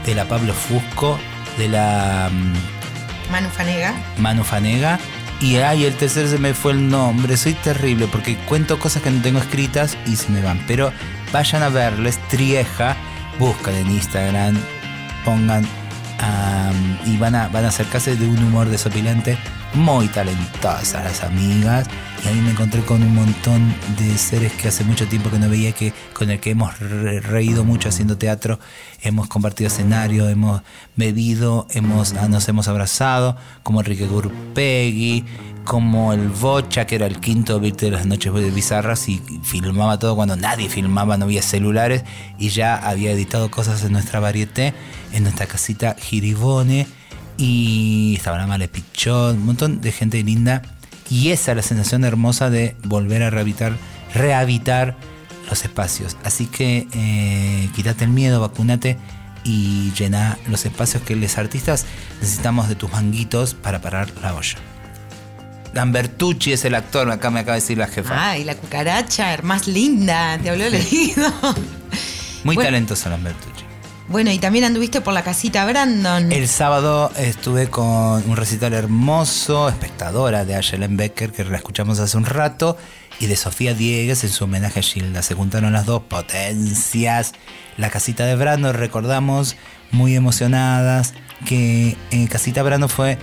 de 0.08 0.16
la 0.16 0.28
Pablo 0.28 0.56
Fusco, 0.56 1.20
de 1.58 1.68
la 1.68 2.30
mm, 2.32 3.32
Manu 3.32 3.50
Fanega. 3.50 3.94
Manu 4.18 4.44
Fanega. 4.44 5.00
Y 5.40 5.58
ay, 5.58 5.86
el 5.86 5.94
tercero 5.96 6.28
se 6.28 6.40
me 6.40 6.54
fue 6.54 6.72
el 6.72 6.90
nombre. 6.90 7.38
Soy 7.38 7.54
terrible 7.54 8.08
porque 8.08 8.36
cuento 8.38 8.80
cosas 8.80 9.04
que 9.04 9.12
no 9.12 9.22
tengo 9.22 9.40
escritas 9.40 9.98
y 10.06 10.16
se 10.16 10.30
me 10.30 10.42
van. 10.42 10.60
Pero 10.68 10.92
vayan 11.32 11.64
a 11.64 11.70
verles 11.70 12.20
Trieja, 12.30 12.96
buscan 13.38 13.76
en 13.76 13.92
Instagram, 13.92 14.58
pongan 15.24 15.66
am, 16.20 16.98
y 17.06 17.18
van 17.18 17.36
a, 17.36 17.50
van 17.50 17.66
a 17.66 17.68
acercarse 17.68 18.16
de 18.16 18.28
un 18.28 18.44
humor 18.44 18.70
desopilante. 18.70 19.38
Muy 19.74 20.08
talentosas 20.08 21.04
las 21.04 21.24
amigas. 21.24 21.88
Y 22.26 22.28
ahí 22.30 22.36
me 22.42 22.50
encontré 22.52 22.82
con 22.82 23.04
un 23.04 23.14
montón 23.14 23.76
de 24.00 24.18
seres 24.18 24.52
que 24.54 24.70
hace 24.70 24.84
mucho 24.84 25.08
tiempo 25.08 25.30
que 25.30 25.38
no 25.38 25.50
veía, 25.50 25.72
que 25.72 25.94
con 26.14 26.32
el 26.32 26.40
que 26.40 26.50
hemos 26.52 26.80
re- 26.80 27.20
reído 27.20 27.64
mucho 27.64 27.90
haciendo 27.90 28.18
teatro, 28.18 28.60
hemos 29.04 29.28
compartido 29.28 29.68
escenario, 29.68 30.28
hemos 30.28 30.64
bebido, 30.96 31.68
hemos, 31.70 32.14
ah, 32.14 32.28
nos 32.28 32.48
hemos 32.50 32.68
abrazado, 32.68 33.38
como 33.62 33.82
Enrique 33.82 34.08
Gurpegui, 34.08 35.26
como 35.64 36.12
el 36.12 36.30
Bocha, 36.30 36.88
que 36.88 36.96
era 36.96 37.06
el 37.06 37.20
quinto 37.20 37.60
de 37.60 37.92
las 37.92 38.08
Noches 38.08 38.34
Bizarras 38.54 39.08
y 39.10 39.22
filmaba 39.44 40.00
todo 40.00 40.16
cuando 40.16 40.36
nadie 40.36 40.70
filmaba, 40.70 41.18
no 41.18 41.26
había 41.26 41.44
celulares 41.44 42.04
y 42.40 42.50
ya 42.50 42.76
había 42.78 43.12
editado 43.12 43.52
cosas 43.52 43.84
en 43.84 43.92
nuestra 43.92 44.20
varieté, 44.20 44.74
en 45.14 45.24
nuestra 45.24 45.46
casita 45.46 45.96
Giribone 46.00 46.88
y 47.38 48.16
estaba 48.18 48.38
la 48.38 48.48
Male 48.48 48.68
Pichón, 48.68 49.38
un 49.38 49.46
montón 49.46 49.82
de 49.82 49.92
gente 49.92 50.22
linda 50.24 50.62
y 51.10 51.30
esa 51.30 51.52
es 51.52 51.58
la 51.58 51.64
sensación 51.64 52.04
hermosa 52.04 52.50
de 52.50 52.76
volver 52.84 53.24
a 53.24 53.30
rehabitar, 53.30 53.74
rehabitar 54.14 54.96
los 55.50 55.64
espacios. 55.64 56.18
Así 56.24 56.48
que 56.48 56.88
eh, 56.94 57.70
quítate 57.76 58.04
el 58.04 58.10
miedo, 58.10 58.42
vacunate 58.42 58.98
y 59.44 59.92
llena 59.98 60.38
los 60.48 60.66
espacios 60.66 61.04
que 61.04 61.16
los 61.16 61.38
artistas 61.38 61.86
necesitamos 62.20 62.68
de 62.68 62.76
tus 62.76 62.92
manguitos 62.92 63.54
para 63.54 63.82
parar 63.82 64.12
la 64.22 64.34
olla. 64.34 64.58
Lambertucci 65.74 66.54
es 66.54 66.66
el 66.66 66.76
actor, 66.76 67.10
acá 67.12 67.30
me 67.30 67.42
acaba 67.42 67.56
de 67.56 67.62
decir 67.62 67.78
la 67.78 67.88
jefa. 67.88 68.32
Ay, 68.32 68.44
la 68.44 68.56
cucaracha, 68.56 69.38
más 69.44 69.68
linda, 69.68 70.38
te 70.40 70.50
habló 70.50 70.66
el 70.66 70.76
oído. 70.76 71.32
Muy 72.44 72.56
bueno. 72.56 72.68
talentosa 72.68 73.10
Lambertucci. 73.10 73.67
Bueno, 74.10 74.32
y 74.32 74.40
también 74.40 74.64
anduviste 74.64 75.02
por 75.02 75.14
la 75.14 75.22
casita 75.22 75.66
Brandon. 75.66 76.32
El 76.32 76.48
sábado 76.48 77.12
estuve 77.18 77.68
con 77.68 78.24
un 78.30 78.38
recital 78.38 78.74
hermoso, 78.74 79.68
espectadora 79.68 80.46
de 80.46 80.56
Ayelen 80.56 80.96
Becker, 80.96 81.34
que 81.34 81.44
la 81.44 81.58
escuchamos 81.58 82.00
hace 82.00 82.16
un 82.16 82.24
rato, 82.24 82.78
y 83.20 83.26
de 83.26 83.36
Sofía 83.36 83.74
Diegues 83.74 84.24
en 84.24 84.30
su 84.30 84.46
homenaje 84.46 84.80
a 84.80 84.84
Gilda. 84.84 85.22
Se 85.24 85.34
juntaron 85.34 85.74
las 85.74 85.86
dos 85.86 86.04
potencias. 86.04 87.34
La 87.76 87.90
casita 87.90 88.26
de 88.26 88.38
Brando, 88.38 88.72
recordamos, 88.72 89.58
muy 89.92 90.16
emocionadas, 90.16 91.14
que 91.46 91.98
en 92.10 92.28
Casita 92.28 92.64
Brando 92.64 92.88
fue, 92.88 93.18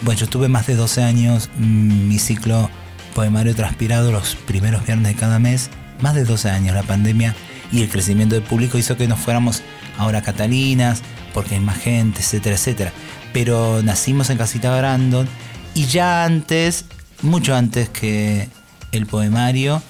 bueno, 0.00 0.18
yo 0.18 0.28
tuve 0.28 0.48
más 0.48 0.66
de 0.66 0.76
12 0.76 1.02
años, 1.02 1.50
mm, 1.58 2.08
mi 2.08 2.18
ciclo 2.18 2.70
poemario 3.14 3.54
transpirado 3.54 4.10
los 4.10 4.36
primeros 4.36 4.86
viernes 4.86 5.12
de 5.12 5.20
cada 5.20 5.38
mes, 5.38 5.68
más 6.00 6.14
de 6.14 6.24
12 6.24 6.48
años, 6.48 6.74
la 6.74 6.84
pandemia 6.84 7.36
y 7.70 7.82
el 7.82 7.90
crecimiento 7.90 8.34
del 8.34 8.44
público 8.44 8.78
hizo 8.78 8.96
que 8.96 9.06
nos 9.06 9.18
fuéramos 9.18 9.62
ahora 9.98 10.22
Catalinas, 10.22 11.02
porque 11.34 11.54
hay 11.54 11.60
más 11.60 11.78
gente, 11.78 12.20
etcétera, 12.20 12.56
etcétera. 12.56 12.92
Pero 13.32 13.82
nacimos 13.82 14.30
en 14.30 14.38
Casita 14.38 14.76
Brandon 14.76 15.28
y 15.74 15.86
ya 15.86 16.24
antes, 16.24 16.84
mucho 17.22 17.54
antes 17.54 17.88
que 17.88 18.48
el 18.92 19.06
poemario, 19.06 19.82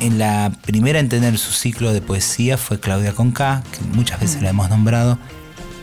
en 0.00 0.18
la 0.18 0.52
primera 0.62 0.98
en 0.98 1.08
tener 1.08 1.38
su 1.38 1.52
ciclo 1.52 1.92
de 1.92 2.00
poesía 2.00 2.56
fue 2.56 2.80
Claudia 2.80 3.12
Conca, 3.12 3.62
que 3.72 3.84
muchas 3.96 4.20
veces 4.20 4.42
la 4.42 4.50
hemos 4.50 4.68
nombrado, 4.68 5.18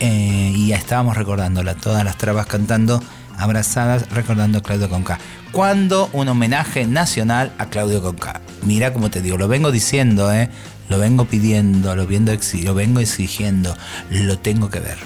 eh, 0.00 0.52
y 0.54 0.68
ya 0.68 0.76
estábamos 0.76 1.16
recordándola, 1.16 1.74
todas 1.74 2.04
las 2.04 2.18
trabas 2.18 2.46
cantando 2.46 3.02
abrazadas, 3.38 4.08
recordando 4.10 4.58
a 4.58 4.62
Claudio 4.62 4.88
Conca. 4.88 5.18
¿Cuándo 5.52 6.10
un 6.12 6.28
homenaje 6.28 6.86
nacional 6.86 7.52
a 7.58 7.66
Claudio 7.66 8.02
Conca? 8.02 8.40
Mira 8.62 8.92
como 8.92 9.10
te 9.10 9.22
digo, 9.22 9.38
lo 9.38 9.48
vengo 9.48 9.70
diciendo, 9.70 10.32
¿eh? 10.32 10.50
Lo 10.88 10.98
vengo 10.98 11.24
pidiendo, 11.24 11.94
lo, 11.96 12.06
viendo 12.06 12.32
lo 12.62 12.74
vengo 12.74 13.00
exigiendo, 13.00 13.76
lo 14.10 14.38
tengo 14.38 14.70
que 14.70 14.80
ver. 14.80 14.98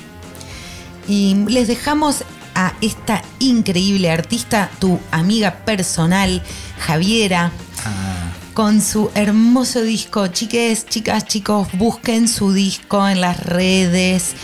Y 1.08 1.34
les 1.48 1.68
dejamos 1.68 2.24
a 2.54 2.74
esta 2.80 3.22
increíble 3.38 4.10
artista, 4.10 4.70
tu 4.78 5.00
amiga 5.10 5.56
personal, 5.64 6.42
Javiera, 6.78 7.52
Ah, 7.84 8.32
con 8.54 8.82
su 8.82 9.10
hermoso 9.14 9.82
disco. 9.82 10.26
Chiques, 10.26 10.86
chicas, 10.86 11.24
chicos, 11.26 11.68
busquen 11.74 12.28
su 12.28 12.52
disco 12.52 13.08
en 13.08 13.20
las 13.20 13.40
redes. 13.40 14.34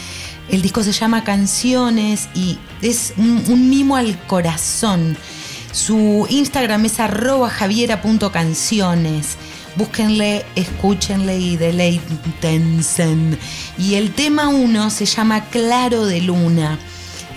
El 0.48 0.62
disco 0.62 0.82
se 0.82 0.92
llama 0.92 1.24
Canciones 1.24 2.28
y 2.34 2.58
es 2.80 3.12
un, 3.16 3.44
un 3.48 3.68
mimo 3.68 3.96
al 3.96 4.18
corazón. 4.26 5.16
Su 5.72 6.26
Instagram 6.30 6.86
es 6.86 7.00
arroba 7.00 7.50
javiera.canciones. 7.50 9.36
Búsquenle, 9.76 10.44
escúchenle 10.54 11.38
y 11.38 11.56
deleítense. 11.56 13.14
Y 13.78 13.94
el 13.94 14.12
tema 14.12 14.48
1 14.48 14.90
se 14.90 15.06
llama 15.06 15.44
Claro 15.50 16.06
de 16.06 16.20
Luna. 16.22 16.78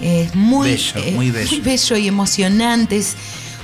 Es 0.02 0.34
muy 0.36 0.70
Bello, 0.72 1.12
muy 1.12 1.32
bello. 1.32 1.58
bello 1.62 1.98
y 1.98 2.08
emocionante. 2.08 2.98
Es 2.98 3.16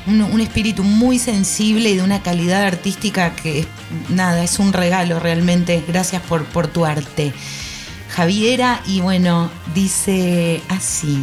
un, 0.08 0.22
un 0.22 0.42
espíritu 0.42 0.84
muy 0.84 1.20
sensible 1.20 1.90
y 1.92 1.96
de 1.96 2.04
una 2.04 2.22
calidad 2.22 2.64
artística 2.64 3.34
que 3.36 3.60
es, 3.60 3.68
nada, 4.10 4.44
es 4.44 4.60
un 4.60 4.74
regalo 4.74 5.20
realmente. 5.20 5.84
Gracias 5.88 6.22
por, 6.24 6.44
por 6.46 6.68
tu 6.68 6.86
arte. 6.86 7.32
Javiera, 8.10 8.82
y 8.88 9.02
bueno, 9.02 9.50
dice 9.74 10.62
así. 10.70 11.18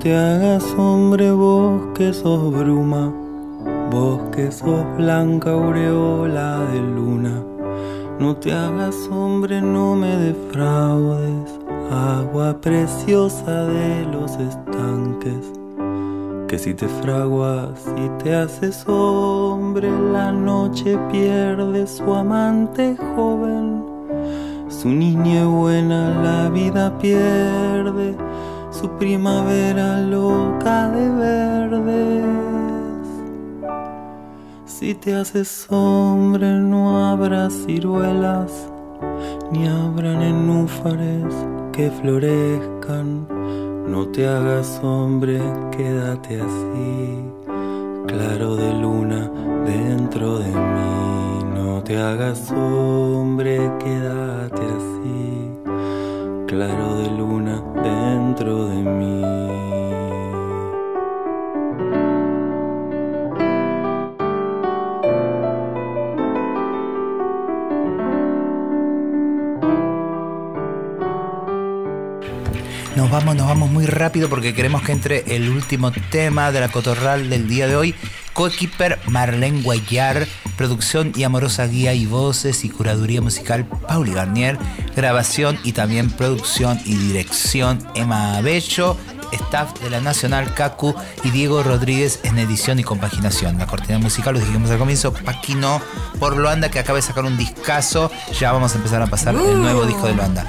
Te 0.00 0.16
hagas 0.16 0.64
hombre 0.78 1.30
vos 1.30 1.82
que 1.94 2.14
sos 2.14 2.50
bruma, 2.54 3.12
vos 3.90 4.18
que 4.34 4.50
sos 4.50 4.82
blanca 4.96 5.50
aureola 5.50 6.60
de 6.72 6.80
luna. 6.80 7.44
No 8.18 8.34
te 8.36 8.50
hagas 8.50 8.96
hombre, 9.12 9.60
no 9.60 9.96
me 9.96 10.16
defraudes, 10.16 11.50
agua 11.90 12.58
preciosa 12.62 13.64
de 13.66 14.06
los 14.06 14.36
estanques. 14.36 15.52
Que 16.48 16.58
si 16.58 16.72
te 16.72 16.88
fraguas 16.88 17.84
y 17.98 18.08
te 18.22 18.34
haces 18.34 18.88
hombre, 18.88 19.90
la 20.12 20.32
noche 20.32 20.98
pierde 21.12 21.86
su 21.86 22.10
amante 22.14 22.96
joven. 23.14 23.84
Su 24.68 24.88
niña 24.88 25.46
buena 25.46 26.22
la 26.22 26.48
vida 26.48 26.96
pierde, 26.98 28.16
su 28.70 28.88
primavera 28.98 30.00
loca 30.00 30.88
de 30.90 31.08
verdes. 31.10 32.24
Si 34.64 34.94
te 34.94 35.14
haces 35.14 35.66
hombre 35.68 36.46
no 36.60 37.04
habrá 37.06 37.50
ciruelas, 37.50 38.70
ni 39.52 39.66
habrá 39.66 40.14
nenúfares 40.14 41.34
que 41.72 41.90
florezcan. 41.90 43.26
No 43.86 44.06
te 44.08 44.26
hagas 44.26 44.80
hombre, 44.82 45.40
quédate 45.76 46.40
así, 46.40 47.24
claro 48.06 48.56
de 48.56 48.72
luna 48.74 49.30
dentro 49.66 50.38
de 50.38 50.48
mí. 50.48 51.44
No 51.54 51.82
te 51.82 51.98
hagas 51.98 52.50
hombre, 52.52 53.58
quédate 53.80 54.62
así, 54.78 55.50
claro 56.46 56.94
de 56.96 57.06
luna 57.08 57.19
de 58.44 58.82
mí. 58.82 59.20
Nos 72.96 73.10
vamos, 73.10 73.36
nos 73.36 73.46
vamos 73.46 73.70
muy 73.70 73.84
rápido 73.84 74.30
porque 74.30 74.54
queremos 74.54 74.82
que 74.82 74.92
entre 74.92 75.36
el 75.36 75.50
último 75.50 75.92
tema 76.10 76.50
de 76.50 76.60
la 76.60 76.68
cotorral 76.68 77.28
del 77.28 77.46
día 77.46 77.66
de 77.66 77.76
hoy. 77.76 77.94
Coequiper 78.40 78.98
Marlene 79.06 79.60
Guayar, 79.60 80.26
producción 80.56 81.12
y 81.14 81.24
amorosa 81.24 81.66
guía 81.66 81.92
y 81.92 82.06
voces 82.06 82.64
y 82.64 82.70
curaduría 82.70 83.20
musical 83.20 83.66
Pauli 83.86 84.14
Garnier, 84.14 84.56
grabación 84.96 85.58
y 85.62 85.72
también 85.72 86.08
producción 86.08 86.80
y 86.86 86.94
dirección 86.94 87.86
Emma 87.94 88.40
Bello, 88.40 88.96
staff 89.32 89.78
de 89.80 89.90
la 89.90 90.00
Nacional 90.00 90.54
Cacu 90.54 90.94
y 91.22 91.28
Diego 91.28 91.62
Rodríguez 91.62 92.20
en 92.22 92.38
edición 92.38 92.78
y 92.78 92.82
compaginación. 92.82 93.58
La 93.58 93.66
cortina 93.66 93.98
musical, 93.98 94.32
lo 94.32 94.40
dijimos 94.40 94.70
al 94.70 94.78
comienzo, 94.78 95.12
Paquino 95.12 95.82
por 96.18 96.34
Loanda 96.34 96.70
que 96.70 96.78
acaba 96.78 96.96
de 96.96 97.02
sacar 97.02 97.26
un 97.26 97.36
discazo, 97.36 98.10
ya 98.40 98.52
vamos 98.52 98.72
a 98.72 98.78
empezar 98.78 99.02
a 99.02 99.06
pasar 99.06 99.34
el 99.34 99.60
nuevo 99.60 99.84
disco 99.84 100.06
de 100.06 100.14
Loanda. 100.14 100.46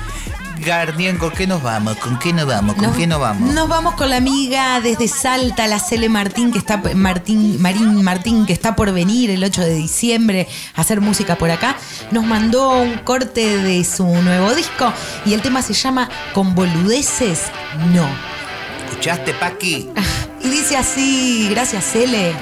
Garnier, 0.62 1.18
¿con 1.18 1.32
qué 1.32 1.47
nos 1.47 1.62
vamos? 1.62 1.97
¿Con 1.97 2.18
qué 2.20 2.32
nos 2.34 2.45
vamos? 2.45 2.76
¿Con 2.76 2.93
qué 2.93 3.07
nos 3.07 3.20
vamos? 3.20 3.53
Nos 3.53 3.68
vamos 3.68 3.95
con 3.95 4.09
la 4.09 4.18
amiga 4.18 4.80
desde 4.80 5.07
Salta, 5.07 5.68
la 5.68 5.80
Cele 5.80 6.07
Martín, 6.09 6.51
que 6.51 6.57
está 6.59 6.82
Martín, 6.95 7.62
Marín 7.62 8.03
Martín, 8.03 8.45
que 8.45 8.53
está 8.53 8.76
por 8.76 8.93
venir 8.93 9.32
el 9.32 9.43
8 9.43 9.62
de 9.62 9.74
diciembre 9.74 10.47
a 10.76 10.82
hacer 10.82 11.01
música 11.01 11.36
por 11.36 11.51
acá. 11.51 11.76
Nos 12.12 12.26
mandó 12.26 12.82
un 12.82 12.99
corte 12.99 13.57
de 13.57 13.84
su 13.84 14.05
nuevo 14.05 14.53
disco 14.53 14.93
y 15.26 15.34
el 15.34 15.41
tema 15.41 15.62
se 15.62 15.74
llama 15.74 16.09
Con 16.34 16.55
boludeces, 16.55 17.43
no. 17.93 18.07
¿Escuchaste, 18.89 19.34
Paqui? 19.34 19.89
Y 20.43 20.49
dice 20.49 20.76
así, 20.76 21.47
gracias 21.51 21.86
Cele. 21.86 22.34